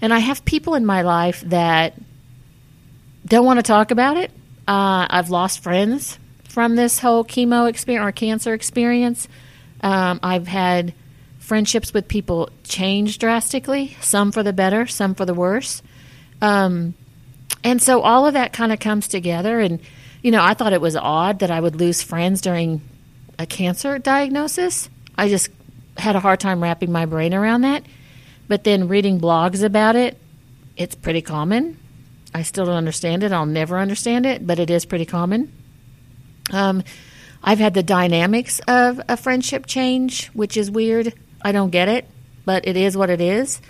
And 0.00 0.12
i 0.12 0.18
have 0.18 0.44
people 0.44 0.74
in 0.74 0.84
my 0.84 1.02
life 1.02 1.42
that 1.42 1.94
don't 3.24 3.46
want 3.46 3.58
to 3.58 3.62
talk 3.62 3.90
about 3.92 4.16
it 4.16 4.32
uh, 4.72 5.06
i've 5.10 5.30
lost 5.30 5.62
friends 5.62 6.18
from 6.48 6.76
this 6.76 6.98
whole 6.98 7.24
chemo 7.24 7.68
experience 7.68 8.06
or 8.06 8.12
cancer 8.12 8.54
experience 8.54 9.28
um, 9.82 10.20
i've 10.22 10.46
had 10.46 10.94
friendships 11.38 11.92
with 11.92 12.08
people 12.08 12.48
change 12.64 13.18
drastically 13.18 13.96
some 14.00 14.32
for 14.32 14.42
the 14.42 14.52
better 14.52 14.86
some 14.86 15.14
for 15.14 15.24
the 15.24 15.34
worse 15.34 15.82
um, 16.40 16.94
and 17.64 17.80
so 17.80 18.00
all 18.00 18.26
of 18.26 18.34
that 18.34 18.52
kind 18.52 18.72
of 18.72 18.80
comes 18.80 19.08
together. 19.08 19.60
And, 19.60 19.80
you 20.22 20.30
know, 20.30 20.42
I 20.42 20.54
thought 20.54 20.72
it 20.72 20.80
was 20.80 20.96
odd 20.96 21.38
that 21.40 21.50
I 21.50 21.60
would 21.60 21.76
lose 21.76 22.02
friends 22.02 22.40
during 22.40 22.82
a 23.38 23.46
cancer 23.46 23.98
diagnosis. 23.98 24.88
I 25.16 25.28
just 25.28 25.48
had 25.96 26.16
a 26.16 26.20
hard 26.20 26.40
time 26.40 26.62
wrapping 26.62 26.90
my 26.90 27.06
brain 27.06 27.34
around 27.34 27.62
that. 27.62 27.84
But 28.48 28.64
then 28.64 28.88
reading 28.88 29.20
blogs 29.20 29.62
about 29.62 29.96
it, 29.96 30.18
it's 30.76 30.94
pretty 30.94 31.22
common. 31.22 31.78
I 32.34 32.42
still 32.42 32.66
don't 32.66 32.76
understand 32.76 33.22
it. 33.22 33.32
I'll 33.32 33.46
never 33.46 33.78
understand 33.78 34.26
it, 34.26 34.46
but 34.46 34.58
it 34.58 34.70
is 34.70 34.84
pretty 34.84 35.06
common. 35.06 35.52
Um, 36.52 36.82
I've 37.42 37.58
had 37.58 37.74
the 37.74 37.82
dynamics 37.82 38.60
of 38.66 39.00
a 39.08 39.16
friendship 39.16 39.66
change, 39.66 40.28
which 40.28 40.56
is 40.56 40.70
weird. 40.70 41.12
I 41.42 41.52
don't 41.52 41.70
get 41.70 41.88
it, 41.88 42.08
but 42.44 42.66
it 42.66 42.76
is 42.76 42.96
what 42.96 43.10
it 43.10 43.20
is. 43.20 43.60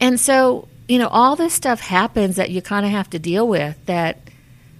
And 0.00 0.18
so 0.18 0.68
you 0.88 0.98
know, 0.98 1.08
all 1.08 1.36
this 1.36 1.52
stuff 1.52 1.80
happens 1.80 2.36
that 2.36 2.50
you 2.50 2.62
kind 2.62 2.84
of 2.84 2.90
have 2.90 3.10
to 3.10 3.18
deal 3.18 3.46
with 3.46 3.78
that 3.86 4.18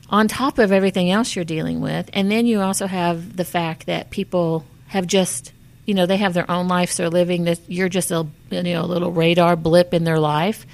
on 0.08 0.26
top 0.26 0.58
of 0.58 0.72
everything 0.72 1.10
else 1.10 1.36
you're 1.36 1.44
dealing 1.44 1.82
with. 1.82 2.08
And 2.14 2.30
then 2.30 2.46
you 2.46 2.62
also 2.62 2.86
have 2.86 3.36
the 3.36 3.44
fact 3.44 3.86
that 3.86 4.08
people 4.08 4.64
have 4.86 5.06
just, 5.06 5.52
you 5.84 5.92
know, 5.92 6.06
they 6.06 6.16
have 6.16 6.32
their 6.32 6.50
own 6.50 6.66
lives 6.66 6.96
they're 6.96 7.10
living 7.10 7.44
that 7.44 7.60
you're 7.68 7.90
just 7.90 8.10
a, 8.10 8.26
you 8.50 8.62
know, 8.62 8.82
a 8.82 8.86
little 8.86 9.12
radar 9.12 9.54
blip 9.54 9.92
in 9.92 10.04
their 10.04 10.18
life. 10.18 10.66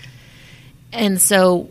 And 0.93 1.21
so 1.21 1.71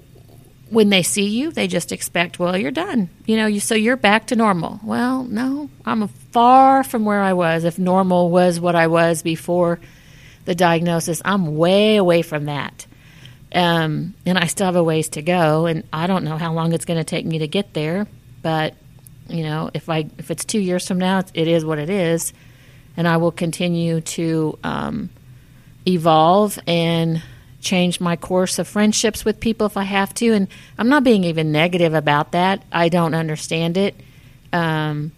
when 0.73 0.89
they 0.89 1.03
see 1.03 1.27
you, 1.27 1.51
they 1.51 1.67
just 1.67 1.91
expect, 1.91 2.39
well, 2.39 2.57
you're 2.57 2.71
done. 2.71 3.09
You 3.25 3.37
know, 3.37 3.45
you 3.45 3.59
so 3.59 3.75
you're 3.75 3.95
back 3.95 4.27
to 4.27 4.35
normal. 4.35 4.79
Well, 4.83 5.23
no, 5.23 5.69
I'm 5.85 6.07
far 6.07 6.83
from 6.83 7.05
where 7.05 7.21
I 7.21 7.33
was. 7.33 7.63
If 7.63 7.77
normal 7.77 8.31
was 8.31 8.59
what 8.59 8.75
I 8.75 8.87
was 8.87 9.21
before 9.21 9.79
the 10.45 10.55
diagnosis, 10.55 11.21
I'm 11.23 11.55
way 11.55 11.97
away 11.97 12.23
from 12.23 12.45
that. 12.45 12.87
Um, 13.53 14.15
and 14.25 14.37
I 14.37 14.47
still 14.47 14.65
have 14.65 14.75
a 14.75 14.83
ways 14.83 15.09
to 15.09 15.21
go, 15.21 15.67
and 15.67 15.83
I 15.93 16.07
don't 16.07 16.23
know 16.23 16.37
how 16.37 16.53
long 16.53 16.73
it's 16.73 16.85
going 16.85 16.99
to 16.99 17.03
take 17.03 17.25
me 17.25 17.39
to 17.39 17.47
get 17.47 17.73
there. 17.73 18.07
But 18.41 18.73
you 19.29 19.43
know, 19.43 19.69
if 19.75 19.89
I 19.89 20.09
if 20.17 20.31
it's 20.31 20.43
two 20.43 20.59
years 20.59 20.87
from 20.87 20.97
now, 20.97 21.23
it 21.35 21.47
is 21.47 21.63
what 21.63 21.77
it 21.77 21.91
is, 21.91 22.33
and 22.97 23.07
I 23.07 23.17
will 23.17 23.31
continue 23.31 24.01
to 24.01 24.57
um, 24.63 25.09
evolve 25.87 26.57
and 26.65 27.21
change 27.63 27.99
my 27.99 28.15
course 28.15 28.59
of 28.59 28.67
friendships 28.67 29.25
with 29.25 29.39
people 29.39 29.65
if 29.65 29.77
I 29.77 29.83
have 29.83 30.13
to. 30.15 30.33
And 30.33 30.47
I'm 30.77 30.89
not 30.89 31.03
being 31.03 31.23
even 31.23 31.51
negative 31.51 31.93
about 31.93 32.33
that. 32.33 32.63
I 32.71 32.89
don't 32.89 33.15
understand 33.15 33.77
it, 33.77 33.95
um, 34.51 35.11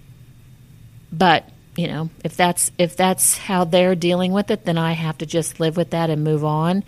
but 1.12 1.50
you 1.76 1.88
know, 1.88 2.10
if 2.24 2.38
that's 2.38 2.72
if 2.78 2.96
that's 2.96 3.38
how 3.38 3.66
they're 3.66 3.96
dealing 3.96 4.32
with 4.32 4.50
it, 4.50 4.64
then 4.64 4.78
I 4.78 4.94
have 4.94 5.18
to 5.18 5.26
just 5.26 5.60
live 5.60 5.76
with 5.76 5.90
that 5.90 6.10
and 6.10 6.24
move 6.24 6.46
on. 6.46 6.84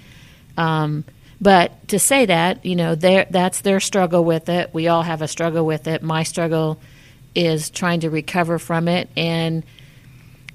Um, 0.55 1.03
but 1.39 1.87
to 1.89 1.99
say 1.99 2.25
that, 2.25 2.65
you 2.65 2.75
know, 2.75 2.95
that's 2.95 3.61
their 3.61 3.79
struggle 3.79 4.23
with 4.23 4.49
it. 4.49 4.73
We 4.73 4.87
all 4.87 5.03
have 5.03 5.21
a 5.21 5.27
struggle 5.27 5.65
with 5.65 5.87
it. 5.87 6.01
My 6.01 6.23
struggle 6.23 6.79
is 7.35 7.69
trying 7.69 7.99
to 7.99 8.09
recover 8.09 8.57
from 8.57 8.87
it. 8.87 9.09
And, 9.15 9.63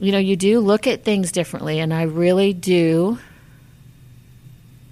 you 0.00 0.10
know, 0.10 0.18
you 0.18 0.34
do 0.34 0.58
look 0.58 0.88
at 0.88 1.04
things 1.04 1.30
differently. 1.30 1.78
And 1.78 1.94
I 1.94 2.02
really 2.02 2.52
do 2.52 3.18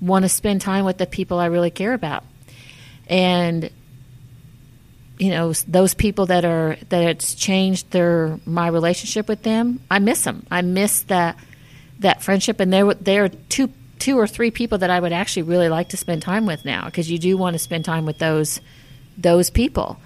want 0.00 0.24
to 0.24 0.28
spend 0.28 0.60
time 0.60 0.84
with 0.84 0.98
the 0.98 1.06
people 1.06 1.38
I 1.38 1.46
really 1.46 1.70
care 1.70 1.92
about. 1.92 2.24
And, 3.06 3.70
you 5.18 5.30
know, 5.30 5.52
those 5.66 5.94
people 5.94 6.26
that 6.26 6.44
are, 6.44 6.76
that 6.88 7.02
it's 7.04 7.34
changed 7.34 7.90
their, 7.90 8.38
my 8.46 8.68
relationship 8.68 9.28
with 9.28 9.42
them, 9.42 9.80
I 9.90 9.98
miss 9.98 10.24
them. 10.24 10.46
I 10.50 10.62
miss 10.62 11.02
that, 11.02 11.36
that 11.98 12.22
friendship. 12.22 12.60
And 12.60 12.72
they're, 12.72 12.94
they're 12.94 13.28
two 13.28 13.72
two 14.00 14.18
or 14.18 14.26
three 14.26 14.50
people 14.50 14.78
that 14.78 14.90
I 14.90 14.98
would 14.98 15.12
actually 15.12 15.42
really 15.42 15.68
like 15.68 15.90
to 15.90 15.96
spend 15.96 16.22
time 16.22 16.46
with 16.46 16.64
now 16.64 16.86
because 16.86 17.10
you 17.10 17.18
do 17.18 17.36
want 17.36 17.54
to 17.54 17.58
spend 17.58 17.84
time 17.84 18.06
with 18.06 18.18
those 18.18 18.60
those 19.16 19.50
people. 19.50 19.98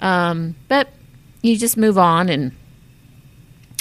Um, 0.00 0.56
but 0.68 0.88
you 1.42 1.58
just 1.58 1.76
move 1.76 1.98
on, 1.98 2.28
and 2.28 2.52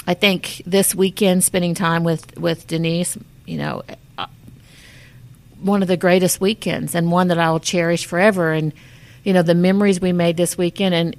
I 0.06 0.16
think 0.16 0.64
this 0.66 0.94
weekend 0.94 1.44
spending 1.44 1.76
time 1.76 2.04
with 2.04 2.38
with 2.38 2.68
Denise, 2.68 3.18
you 3.46 3.58
know, 3.58 3.84
one 5.62 5.82
of 5.82 5.88
the 5.88 5.98
greatest 5.98 6.40
weekends 6.40 6.96
and 6.96 7.12
one 7.12 7.28
that 7.30 7.40
I'll 7.40 7.60
cherish 7.60 8.06
forever. 8.06 8.52
And 8.52 8.74
you 9.24 9.34
know, 9.34 9.42
the 9.42 9.56
memories 9.56 10.00
we 10.00 10.14
made 10.14 10.38
this 10.38 10.58
weekend 10.58 10.96
and 10.96 11.16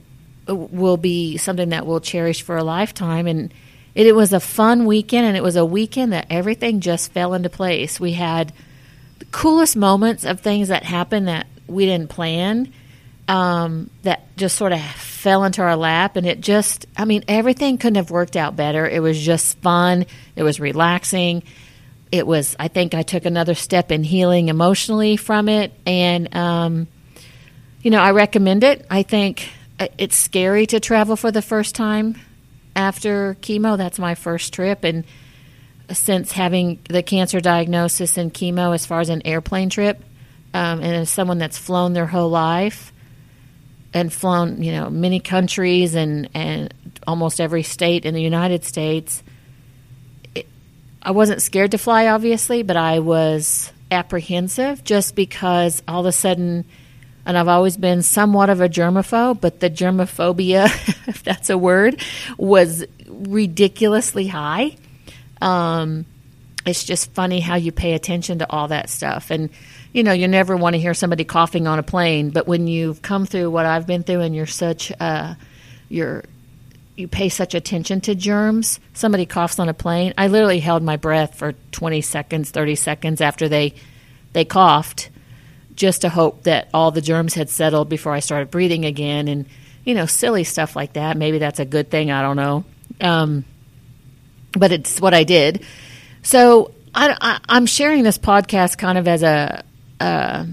will 0.48 0.96
be 0.96 1.36
something 1.36 1.68
that 1.70 1.86
we'll 1.86 2.00
cherish 2.00 2.42
for 2.42 2.56
a 2.56 2.64
lifetime. 2.64 3.26
And 3.26 3.52
it, 3.94 4.06
it 4.06 4.14
was 4.14 4.32
a 4.32 4.40
fun 4.40 4.86
weekend, 4.86 5.26
and 5.26 5.36
it 5.36 5.42
was 5.42 5.56
a 5.56 5.64
weekend 5.64 6.12
that 6.12 6.26
everything 6.30 6.80
just 6.80 7.12
fell 7.12 7.34
into 7.34 7.50
place. 7.50 8.00
We 8.00 8.12
had 8.12 8.52
the 9.18 9.26
coolest 9.26 9.76
moments 9.76 10.24
of 10.24 10.40
things 10.40 10.68
that 10.68 10.82
happened 10.82 11.28
that 11.28 11.46
we 11.66 11.86
didn't 11.86 12.10
plan. 12.10 12.72
Um, 13.28 13.90
that 14.02 14.36
just 14.36 14.56
sort 14.56 14.72
of 14.72 14.80
fell 14.80 15.44
into 15.44 15.62
our 15.62 15.76
lap, 15.76 16.16
and 16.16 16.26
it 16.26 16.40
just, 16.40 16.86
I 16.96 17.04
mean, 17.04 17.22
everything 17.28 17.78
couldn't 17.78 17.94
have 17.94 18.10
worked 18.10 18.34
out 18.34 18.56
better. 18.56 18.88
It 18.88 19.00
was 19.00 19.20
just 19.20 19.56
fun. 19.58 20.06
It 20.34 20.42
was 20.42 20.58
relaxing. 20.58 21.44
It 22.12 22.26
was, 22.26 22.56
I 22.58 22.68
think 22.68 22.94
I 22.94 23.02
took 23.02 23.24
another 23.24 23.54
step 23.54 23.92
in 23.92 24.02
healing 24.02 24.48
emotionally 24.48 25.16
from 25.16 25.48
it. 25.48 25.72
And, 25.86 26.34
um, 26.34 26.88
you 27.82 27.90
know, 27.90 28.00
I 28.00 28.10
recommend 28.10 28.64
it. 28.64 28.84
I 28.90 29.02
think 29.02 29.48
uh, 29.78 29.88
it's 29.96 30.16
scary 30.16 30.66
to 30.66 30.80
travel 30.80 31.16
for 31.16 31.30
the 31.30 31.42
first 31.42 31.74
time 31.74 32.20
after 32.74 33.36
chemo. 33.42 33.76
That's 33.76 33.98
my 33.98 34.14
first 34.14 34.52
trip. 34.52 34.84
And 34.84 35.04
since 35.92 36.32
having 36.32 36.80
the 36.88 37.02
cancer 37.02 37.40
diagnosis 37.40 38.16
and 38.16 38.32
chemo, 38.32 38.74
as 38.74 38.86
far 38.86 39.00
as 39.00 39.08
an 39.08 39.22
airplane 39.24 39.70
trip, 39.70 40.02
um, 40.52 40.80
and 40.80 40.94
as 40.94 41.10
someone 41.10 41.38
that's 41.38 41.58
flown 41.58 41.92
their 41.92 42.06
whole 42.06 42.30
life 42.30 42.92
and 43.94 44.12
flown, 44.12 44.62
you 44.62 44.72
know, 44.72 44.90
many 44.90 45.20
countries 45.20 45.94
and, 45.94 46.28
and 46.34 46.74
almost 47.06 47.40
every 47.40 47.62
state 47.62 48.04
in 48.04 48.14
the 48.14 48.22
United 48.22 48.64
States, 48.64 49.22
I 51.02 51.12
wasn't 51.12 51.42
scared 51.42 51.70
to 51.70 51.78
fly, 51.78 52.08
obviously, 52.08 52.62
but 52.62 52.76
I 52.76 52.98
was 52.98 53.72
apprehensive 53.90 54.84
just 54.84 55.14
because 55.14 55.82
all 55.88 56.00
of 56.00 56.06
a 56.06 56.12
sudden– 56.12 56.64
and 57.26 57.36
I've 57.36 57.48
always 57.48 57.76
been 57.76 58.02
somewhat 58.02 58.50
of 58.50 58.60
a 58.60 58.68
germaphobe, 58.68 59.40
but 59.40 59.60
the 59.60 59.70
germophobia, 59.70 60.64
if 61.08 61.22
that's 61.22 61.50
a 61.50 61.58
word, 61.58 62.02
was 62.36 62.84
ridiculously 63.06 64.26
high. 64.26 64.76
Um, 65.40 66.06
it's 66.66 66.84
just 66.84 67.12
funny 67.12 67.40
how 67.40 67.56
you 67.56 67.72
pay 67.72 67.92
attention 67.92 68.40
to 68.40 68.50
all 68.50 68.68
that 68.68 68.90
stuff. 68.90 69.30
And, 69.30 69.50
you 69.92 70.02
know, 70.02 70.12
you 70.12 70.28
never 70.28 70.56
want 70.56 70.74
to 70.74 70.80
hear 70.80 70.94
somebody 70.94 71.24
coughing 71.24 71.66
on 71.66 71.78
a 71.78 71.82
plane, 71.82 72.30
but 72.30 72.46
when 72.46 72.66
you've 72.66 73.02
come 73.02 73.26
through 73.26 73.50
what 73.50 73.66
I've 73.66 73.86
been 73.86 74.02
through 74.02 74.20
and 74.20 74.34
you're 74.34 74.46
such, 74.46 74.92
uh, 75.00 75.34
you're, 75.88 76.24
you 77.00 77.08
pay 77.08 77.28
such 77.28 77.54
attention 77.54 78.00
to 78.02 78.14
germs, 78.14 78.78
somebody 78.92 79.26
coughs 79.26 79.58
on 79.58 79.68
a 79.68 79.74
plane. 79.74 80.14
I 80.16 80.28
literally 80.28 80.60
held 80.60 80.82
my 80.82 80.96
breath 80.96 81.34
for 81.34 81.54
20 81.72 82.00
seconds, 82.02 82.50
30 82.50 82.76
seconds 82.76 83.20
after 83.20 83.48
they, 83.48 83.74
they 84.32 84.44
coughed 84.44 85.10
just 85.74 86.02
to 86.02 86.08
hope 86.08 86.42
that 86.44 86.68
all 86.74 86.90
the 86.90 87.00
germs 87.00 87.34
had 87.34 87.48
settled 87.48 87.88
before 87.88 88.12
I 88.12 88.20
started 88.20 88.50
breathing 88.50 88.84
again, 88.84 89.28
and 89.28 89.46
you 89.82 89.94
know, 89.94 90.04
silly 90.04 90.44
stuff 90.44 90.76
like 90.76 90.92
that. 90.92 91.16
Maybe 91.16 91.38
that's 91.38 91.58
a 91.58 91.64
good 91.64 91.90
thing. 91.90 92.10
I 92.10 92.20
don't 92.20 92.36
know, 92.36 92.64
um, 93.00 93.44
but 94.52 94.72
it's 94.72 95.00
what 95.00 95.14
I 95.14 95.24
did. 95.24 95.64
So 96.22 96.74
I, 96.94 97.40
am 97.48 97.64
sharing 97.64 98.02
this 98.02 98.18
podcast 98.18 98.76
kind 98.76 98.98
of 98.98 99.08
as 99.08 99.22
a, 99.22 99.64
a 100.00 100.46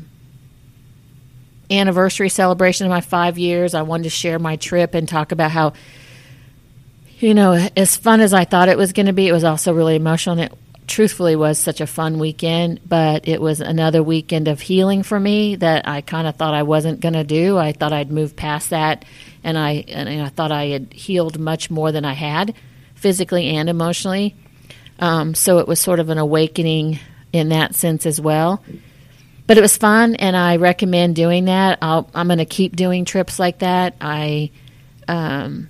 anniversary 1.69 2.29
celebration 2.29 2.85
of 2.85 2.89
my 2.89 3.01
five 3.01 3.37
years. 3.37 3.73
I 3.73 3.81
wanted 3.81 4.03
to 4.03 4.09
share 4.09 4.39
my 4.39 4.55
trip 4.55 4.93
and 4.93 5.09
talk 5.09 5.33
about 5.33 5.51
how 5.51 5.73
you 7.19 7.33
know, 7.33 7.53
as 7.75 7.95
fun 7.95 8.21
as 8.21 8.33
I 8.33 8.45
thought 8.45 8.69
it 8.69 8.77
was 8.77 8.93
going 8.93 9.07
to 9.07 9.13
be, 9.13 9.27
it 9.27 9.31
was 9.31 9.43
also 9.43 9.73
really 9.73 9.95
emotional. 9.95 10.39
And 10.39 10.51
it 10.51 10.57
truthfully 10.87 11.35
was 11.35 11.57
such 11.57 11.81
a 11.81 11.87
fun 11.87 12.19
weekend, 12.19 12.79
but 12.85 13.27
it 13.27 13.41
was 13.41 13.59
another 13.59 14.03
weekend 14.03 14.47
of 14.47 14.61
healing 14.61 15.03
for 15.03 15.19
me 15.19 15.55
that 15.55 15.87
I 15.87 16.01
kind 16.01 16.27
of 16.27 16.35
thought 16.35 16.53
I 16.53 16.63
wasn't 16.63 16.99
going 16.99 17.13
to 17.13 17.23
do. 17.23 17.57
I 17.57 17.71
thought 17.73 17.93
I'd 17.93 18.11
moved 18.11 18.35
past 18.35 18.69
that, 18.69 19.03
and 19.43 19.57
I 19.57 19.85
and 19.87 20.09
I 20.09 20.29
thought 20.29 20.51
I 20.51 20.67
had 20.67 20.93
healed 20.93 21.39
much 21.39 21.69
more 21.69 21.91
than 21.91 22.05
I 22.05 22.13
had, 22.13 22.53
physically 22.95 23.49
and 23.49 23.69
emotionally. 23.69 24.35
Um, 24.99 25.35
so 25.35 25.59
it 25.59 25.67
was 25.67 25.79
sort 25.79 25.99
of 25.99 26.09
an 26.09 26.17
awakening 26.17 26.99
in 27.33 27.49
that 27.49 27.75
sense 27.75 28.05
as 28.05 28.19
well. 28.19 28.63
But 29.45 29.57
it 29.57 29.61
was 29.61 29.77
fun, 29.77 30.15
and 30.15 30.35
I 30.35 30.57
recommend 30.57 31.15
doing 31.15 31.45
that. 31.45 31.79
i 31.81 32.03
am 32.13 32.27
going 32.27 32.39
to 32.39 32.45
keep 32.45 32.75
doing 32.75 33.05
trips 33.05 33.39
like 33.39 33.59
that. 33.59 33.95
I 34.01 34.51
um, 35.07 35.69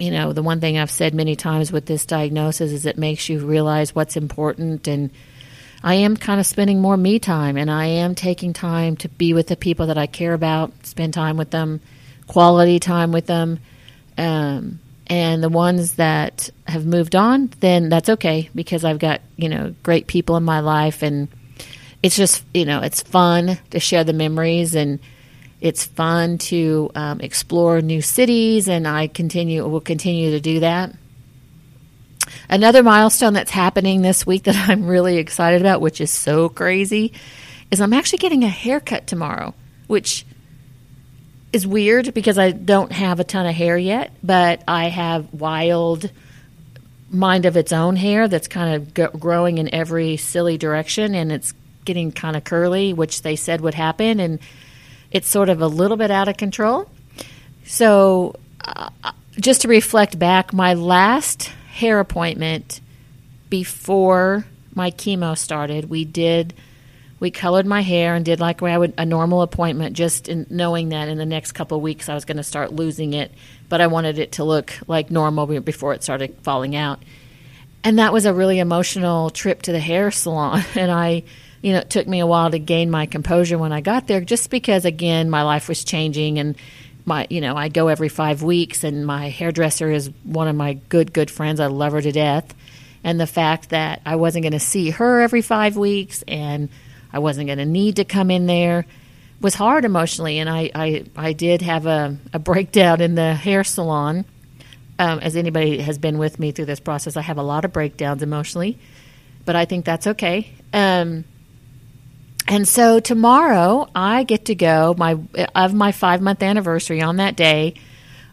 you 0.00 0.10
know, 0.10 0.32
the 0.32 0.42
one 0.42 0.60
thing 0.60 0.78
I've 0.78 0.90
said 0.90 1.14
many 1.14 1.36
times 1.36 1.70
with 1.70 1.86
this 1.86 2.06
diagnosis 2.06 2.72
is 2.72 2.86
it 2.86 2.98
makes 2.98 3.28
you 3.28 3.46
realize 3.46 3.94
what's 3.94 4.16
important. 4.16 4.88
And 4.88 5.10
I 5.84 5.94
am 5.96 6.16
kind 6.16 6.40
of 6.40 6.46
spending 6.46 6.80
more 6.80 6.96
me 6.96 7.18
time 7.18 7.56
and 7.56 7.70
I 7.70 7.86
am 7.86 8.14
taking 8.14 8.52
time 8.52 8.96
to 8.96 9.08
be 9.08 9.34
with 9.34 9.46
the 9.46 9.56
people 9.56 9.86
that 9.88 9.98
I 9.98 10.06
care 10.06 10.32
about, 10.32 10.86
spend 10.86 11.12
time 11.12 11.36
with 11.36 11.50
them, 11.50 11.80
quality 12.26 12.80
time 12.80 13.12
with 13.12 13.26
them. 13.26 13.60
Um, 14.16 14.80
and 15.06 15.42
the 15.42 15.48
ones 15.48 15.94
that 15.94 16.48
have 16.66 16.86
moved 16.86 17.14
on, 17.14 17.50
then 17.60 17.88
that's 17.88 18.08
okay 18.08 18.48
because 18.54 18.84
I've 18.84 18.98
got, 18.98 19.20
you 19.36 19.48
know, 19.48 19.74
great 19.82 20.06
people 20.06 20.36
in 20.36 20.44
my 20.44 20.60
life 20.60 21.02
and 21.02 21.28
it's 22.02 22.16
just, 22.16 22.42
you 22.54 22.64
know, 22.64 22.80
it's 22.80 23.02
fun 23.02 23.58
to 23.70 23.80
share 23.80 24.04
the 24.04 24.14
memories 24.14 24.74
and, 24.74 24.98
it's 25.60 25.84
fun 25.84 26.38
to 26.38 26.90
um, 26.94 27.20
explore 27.20 27.80
new 27.80 28.00
cities, 28.00 28.68
and 28.68 28.88
I 28.88 29.08
continue 29.08 29.66
will 29.66 29.80
continue 29.80 30.30
to 30.30 30.40
do 30.40 30.60
that. 30.60 30.94
Another 32.48 32.82
milestone 32.82 33.32
that's 33.32 33.50
happening 33.50 34.02
this 34.02 34.26
week 34.26 34.44
that 34.44 34.56
I'm 34.68 34.86
really 34.86 35.18
excited 35.18 35.60
about, 35.60 35.80
which 35.80 36.00
is 36.00 36.10
so 36.10 36.48
crazy, 36.48 37.12
is 37.70 37.80
I'm 37.80 37.92
actually 37.92 38.18
getting 38.18 38.44
a 38.44 38.48
haircut 38.48 39.06
tomorrow, 39.06 39.54
which 39.86 40.24
is 41.52 41.66
weird 41.66 42.14
because 42.14 42.38
I 42.38 42.52
don't 42.52 42.92
have 42.92 43.20
a 43.20 43.24
ton 43.24 43.46
of 43.46 43.54
hair 43.54 43.76
yet, 43.76 44.12
but 44.22 44.62
I 44.68 44.88
have 44.88 45.32
wild 45.34 46.10
mind 47.10 47.44
of 47.44 47.56
its 47.56 47.72
own 47.72 47.96
hair 47.96 48.28
that's 48.28 48.46
kind 48.46 48.74
of 48.76 48.94
g- 48.94 49.18
growing 49.18 49.58
in 49.58 49.74
every 49.74 50.16
silly 50.16 50.56
direction 50.56 51.14
and 51.14 51.32
it's 51.32 51.52
getting 51.84 52.12
kind 52.12 52.36
of 52.36 52.44
curly, 52.44 52.92
which 52.92 53.22
they 53.22 53.34
said 53.34 53.60
would 53.62 53.74
happen. 53.74 54.20
And 54.20 54.38
it's 55.10 55.28
sort 55.28 55.48
of 55.48 55.60
a 55.60 55.66
little 55.66 55.96
bit 55.96 56.10
out 56.10 56.28
of 56.28 56.36
control. 56.36 56.88
So, 57.64 58.36
uh, 58.64 58.90
just 59.38 59.62
to 59.62 59.68
reflect 59.68 60.18
back, 60.18 60.52
my 60.52 60.74
last 60.74 61.44
hair 61.72 62.00
appointment 62.00 62.80
before 63.48 64.44
my 64.74 64.90
chemo 64.90 65.36
started, 65.36 65.88
we 65.88 66.04
did 66.04 66.54
we 67.20 67.30
colored 67.30 67.66
my 67.66 67.82
hair 67.82 68.14
and 68.14 68.24
did 68.24 68.40
like 68.40 68.62
I 68.62 68.76
would 68.76 68.94
a 68.96 69.04
normal 69.04 69.42
appointment, 69.42 69.94
just 69.94 70.26
in 70.28 70.46
knowing 70.48 70.88
that 70.88 71.08
in 71.08 71.18
the 71.18 71.26
next 71.26 71.52
couple 71.52 71.76
of 71.76 71.82
weeks 71.82 72.08
I 72.08 72.14
was 72.14 72.24
going 72.24 72.38
to 72.38 72.42
start 72.42 72.72
losing 72.72 73.12
it, 73.12 73.30
but 73.68 73.80
I 73.80 73.86
wanted 73.88 74.18
it 74.18 74.32
to 74.32 74.44
look 74.44 74.72
like 74.88 75.10
normal 75.10 75.46
before 75.60 75.92
it 75.92 76.02
started 76.02 76.36
falling 76.42 76.74
out. 76.74 77.02
And 77.84 77.98
that 77.98 78.12
was 78.12 78.24
a 78.24 78.34
really 78.34 78.58
emotional 78.58 79.30
trip 79.30 79.62
to 79.62 79.72
the 79.72 79.80
hair 79.80 80.10
salon, 80.10 80.64
and 80.74 80.90
I 80.90 81.24
you 81.62 81.72
know, 81.72 81.80
it 81.80 81.90
took 81.90 82.06
me 82.06 82.20
a 82.20 82.26
while 82.26 82.50
to 82.50 82.58
gain 82.58 82.90
my 82.90 83.06
composure 83.06 83.58
when 83.58 83.72
I 83.72 83.80
got 83.80 84.06
there, 84.06 84.20
just 84.20 84.50
because 84.50 84.84
again 84.84 85.28
my 85.28 85.42
life 85.42 85.68
was 85.68 85.84
changing 85.84 86.38
and 86.38 86.56
my 87.04 87.26
you 87.30 87.40
know 87.40 87.56
I 87.56 87.68
go 87.68 87.88
every 87.88 88.08
five 88.08 88.42
weeks 88.42 88.84
and 88.84 89.06
my 89.06 89.28
hairdresser 89.28 89.90
is 89.90 90.10
one 90.24 90.48
of 90.48 90.56
my 90.56 90.74
good 90.74 91.12
good 91.12 91.30
friends. 91.30 91.60
I 91.60 91.66
love 91.66 91.92
her 91.92 92.00
to 92.00 92.12
death, 92.12 92.54
and 93.04 93.20
the 93.20 93.26
fact 93.26 93.70
that 93.70 94.00
I 94.06 94.16
wasn't 94.16 94.44
going 94.44 94.52
to 94.52 94.60
see 94.60 94.90
her 94.90 95.20
every 95.20 95.42
five 95.42 95.76
weeks 95.76 96.22
and 96.26 96.68
I 97.12 97.18
wasn't 97.18 97.46
going 97.48 97.58
to 97.58 97.66
need 97.66 97.96
to 97.96 98.04
come 98.04 98.30
in 98.30 98.46
there 98.46 98.86
was 99.40 99.54
hard 99.54 99.84
emotionally, 99.84 100.38
and 100.38 100.48
I 100.48 100.70
I, 100.74 101.04
I 101.16 101.32
did 101.32 101.62
have 101.62 101.86
a, 101.86 102.16
a 102.32 102.38
breakdown 102.38 103.00
in 103.00 103.14
the 103.14 103.34
hair 103.34 103.64
salon. 103.64 104.24
Um, 104.98 105.18
as 105.20 105.34
anybody 105.34 105.78
has 105.78 105.96
been 105.96 106.18
with 106.18 106.38
me 106.38 106.52
through 106.52 106.66
this 106.66 106.80
process, 106.80 107.16
I 107.16 107.22
have 107.22 107.38
a 107.38 107.42
lot 107.42 107.64
of 107.64 107.72
breakdowns 107.72 108.22
emotionally, 108.22 108.78
but 109.46 109.56
I 109.56 109.64
think 109.64 109.86
that's 109.86 110.06
okay. 110.06 110.52
Um, 110.74 111.24
and 112.50 112.68
so 112.68 113.00
tomorrow 113.00 113.88
I 113.94 114.24
get 114.24 114.46
to 114.46 114.54
go 114.54 114.94
my 114.98 115.18
of 115.54 115.72
my 115.72 115.92
5 115.92 116.20
month 116.20 116.42
anniversary 116.42 117.00
on 117.00 117.16
that 117.16 117.36
day. 117.36 117.74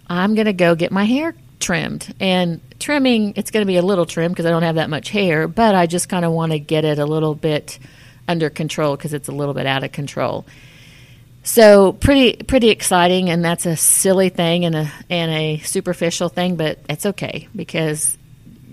I'm 0.10 0.36
going 0.36 0.46
to 0.46 0.54
go 0.54 0.76
get 0.76 0.92
my 0.92 1.04
hair 1.04 1.36
trimmed. 1.60 2.14
And 2.20 2.60
trimming 2.80 3.34
it's 3.36 3.52
going 3.52 3.62
to 3.62 3.68
be 3.68 3.78
a 3.78 3.82
little 3.82 4.06
trim 4.06 4.32
because 4.32 4.46
I 4.46 4.50
don't 4.50 4.64
have 4.64 4.76
that 4.76 4.90
much 4.90 5.10
hair, 5.10 5.48
but 5.48 5.76
I 5.76 5.86
just 5.86 6.10
kind 6.10 6.26
of 6.26 6.32
want 6.32 6.52
to 6.52 6.60
get 6.60 6.86
it 6.86 7.00
a 7.00 7.06
little 7.06 7.36
bit 7.36 7.80
under 8.28 8.50
control 8.50 8.96
because 8.96 9.14
it's 9.14 9.28
a 9.28 9.32
little 9.32 9.54
bit 9.54 9.66
out 9.66 9.84
of 9.84 9.92
control. 9.92 10.46
So 11.44 11.94
pretty 11.94 12.44
pretty 12.44 12.70
exciting, 12.70 13.30
and 13.30 13.46
that's 13.46 13.66
a 13.66 13.78
silly 13.78 14.30
thing 14.30 14.66
and 14.66 14.76
a 14.76 14.92
and 15.10 15.32
a 15.32 15.58
superficial 15.60 16.28
thing, 16.28 16.58
but 16.58 16.80
it's 16.90 17.06
okay 17.06 17.48
because 17.56 18.18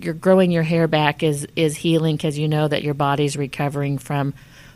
you're 0.01 0.15
growing 0.15 0.51
your 0.51 0.65
hair 0.65 0.89
back 0.89 1.23
is 1.23 1.47
is 1.55 1.77
healing 1.77 2.17
because 2.17 2.37
you 2.37 2.49
know 2.49 2.67
that 2.67 2.83
your 2.83 2.95
body's 2.95 3.37
recovering 3.37 3.99
from 3.99 4.35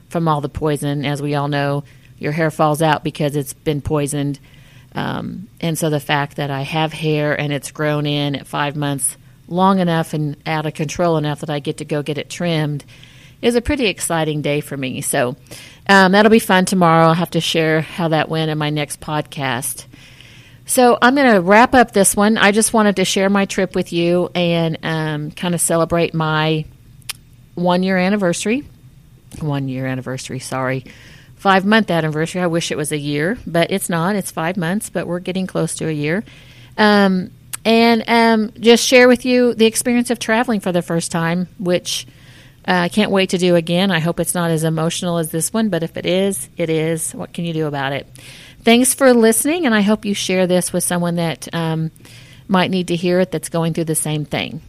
from 0.09 0.29
all 0.29 0.41
the 0.41 0.49
poison. 0.49 1.05
As 1.05 1.23
we 1.23 1.35
all 1.35 1.49
know, 1.49 1.85
your 2.19 2.33
hair 2.33 2.51
falls 2.51 2.83
out 2.83 3.05
because 3.05 3.37
it's 3.37 3.53
been 3.53 3.81
poisoned. 3.81 4.39
Um, 4.95 5.49
and 5.61 5.79
so 5.79 5.91
the 5.91 6.01
fact 6.01 6.37
that 6.37 6.51
I 6.51 6.63
have 6.63 6.93
hair 6.93 7.39
and 7.39 7.53
it's 7.53 7.71
grown 7.71 8.07
in 8.07 8.35
at 8.35 8.47
five 8.47 8.77
months 8.77 9.17
long 9.47 9.79
enough 9.79 10.15
and 10.15 10.37
out 10.47 10.67
of 10.67 10.75
control 10.75 11.17
enough 11.17 11.41
that 11.41 11.51
I 11.51 11.59
get 11.59 11.79
to 11.79 11.85
go 11.85 12.03
get 12.03 12.19
it 12.19 12.29
trimmed 12.29 12.85
is 13.41 13.55
a 13.55 13.61
pretty 13.61 13.87
exciting 13.87 14.43
day 14.43 14.61
for 14.61 14.77
me. 14.77 15.01
So 15.01 15.37
um, 15.89 16.13
that'll 16.13 16.31
be 16.31 16.39
fun 16.39 16.65
tomorrow. 16.65 17.07
I'll 17.07 17.15
have 17.15 17.31
to 17.31 17.41
share 17.41 17.81
how 17.81 18.09
that 18.09 18.29
went 18.29 18.51
in 18.51 18.59
my 18.59 18.71
next 18.71 19.01
podcast. 19.01 19.87
So 20.67 20.99
I'm 21.01 21.15
going 21.15 21.33
to 21.33 21.41
wrap 21.41 21.75
up 21.75 21.93
this 21.93 22.15
one. 22.15 22.37
I 22.37 22.53
just 22.53 22.75
wanted 22.75 22.97
to 22.97 23.05
share 23.05 23.31
my 23.31 23.47
trip 23.47 23.75
with 23.75 23.93
you 23.93 24.31
and 24.35 24.79
um, 24.83 25.31
kind 25.31 25.55
of 25.55 25.61
celebrate 25.61 26.13
my 26.13 26.67
one 27.55 27.83
year 27.83 27.97
anniversary. 27.97 28.65
One 29.41 29.69
year 29.69 29.87
anniversary, 29.87 30.39
sorry. 30.39 30.85
Five 31.37 31.65
month 31.65 31.91
anniversary. 31.91 32.41
I 32.41 32.47
wish 32.49 32.73
it 32.73 32.77
was 32.77 32.91
a 32.91 32.99
year, 32.99 33.39
but 33.47 33.71
it's 33.71 33.89
not. 33.89 34.17
It's 34.17 34.31
five 34.31 34.57
months, 34.57 34.91
but 34.91 35.07
we're 35.07 35.21
getting 35.21 35.47
close 35.47 35.77
to 35.77 35.89
a 35.89 35.93
year. 35.93 36.25
Um, 36.77 37.31
and 37.65 38.05
um, 38.09 38.53
just 38.59 38.87
share 38.87 39.09
with 39.09 39.25
you 39.25 39.55
the 39.55 39.67
experience 39.67 40.11
of 40.11 40.19
traveling 40.19 40.61
for 40.61 40.73
the 40.73 40.83
first 40.83 41.13
time, 41.13 41.49
which 41.59 42.07
uh, 42.67 42.73
I 42.73 42.89
can't 42.89 43.11
wait 43.11 43.31
to 43.31 43.39
do 43.39 43.57
again. 43.57 43.91
I 43.91 43.99
hope 43.99 44.21
it's 44.21 44.35
not 44.35 44.51
as 44.51 44.65
emotional 44.65 45.19
as 45.19 45.31
this 45.31 45.53
one, 45.53 45.69
but 45.69 45.83
if 45.83 45.97
it 45.97 46.07
is, 46.07 46.49
it 46.57 46.71
is. 46.71 47.15
What 47.15 47.33
can 47.33 47.45
you 47.45 47.53
do 47.53 47.67
about 47.67 47.93
it? 47.93 48.07
Thanks 48.63 48.95
for 48.95 49.13
listening, 49.15 49.65
and 49.65 49.75
I 49.75 49.81
hope 49.81 50.05
you 50.05 50.15
share 50.15 50.47
this 50.47 50.73
with 50.73 50.85
someone 50.85 51.17
that 51.17 51.49
um, 51.55 51.91
might 52.49 52.71
need 52.71 52.89
to 52.89 52.97
hear 52.97 53.21
it 53.21 53.31
that's 53.31 53.49
going 53.49 53.75
through 53.75 53.85
the 53.85 53.95
same 53.95 54.25
thing. 54.25 54.61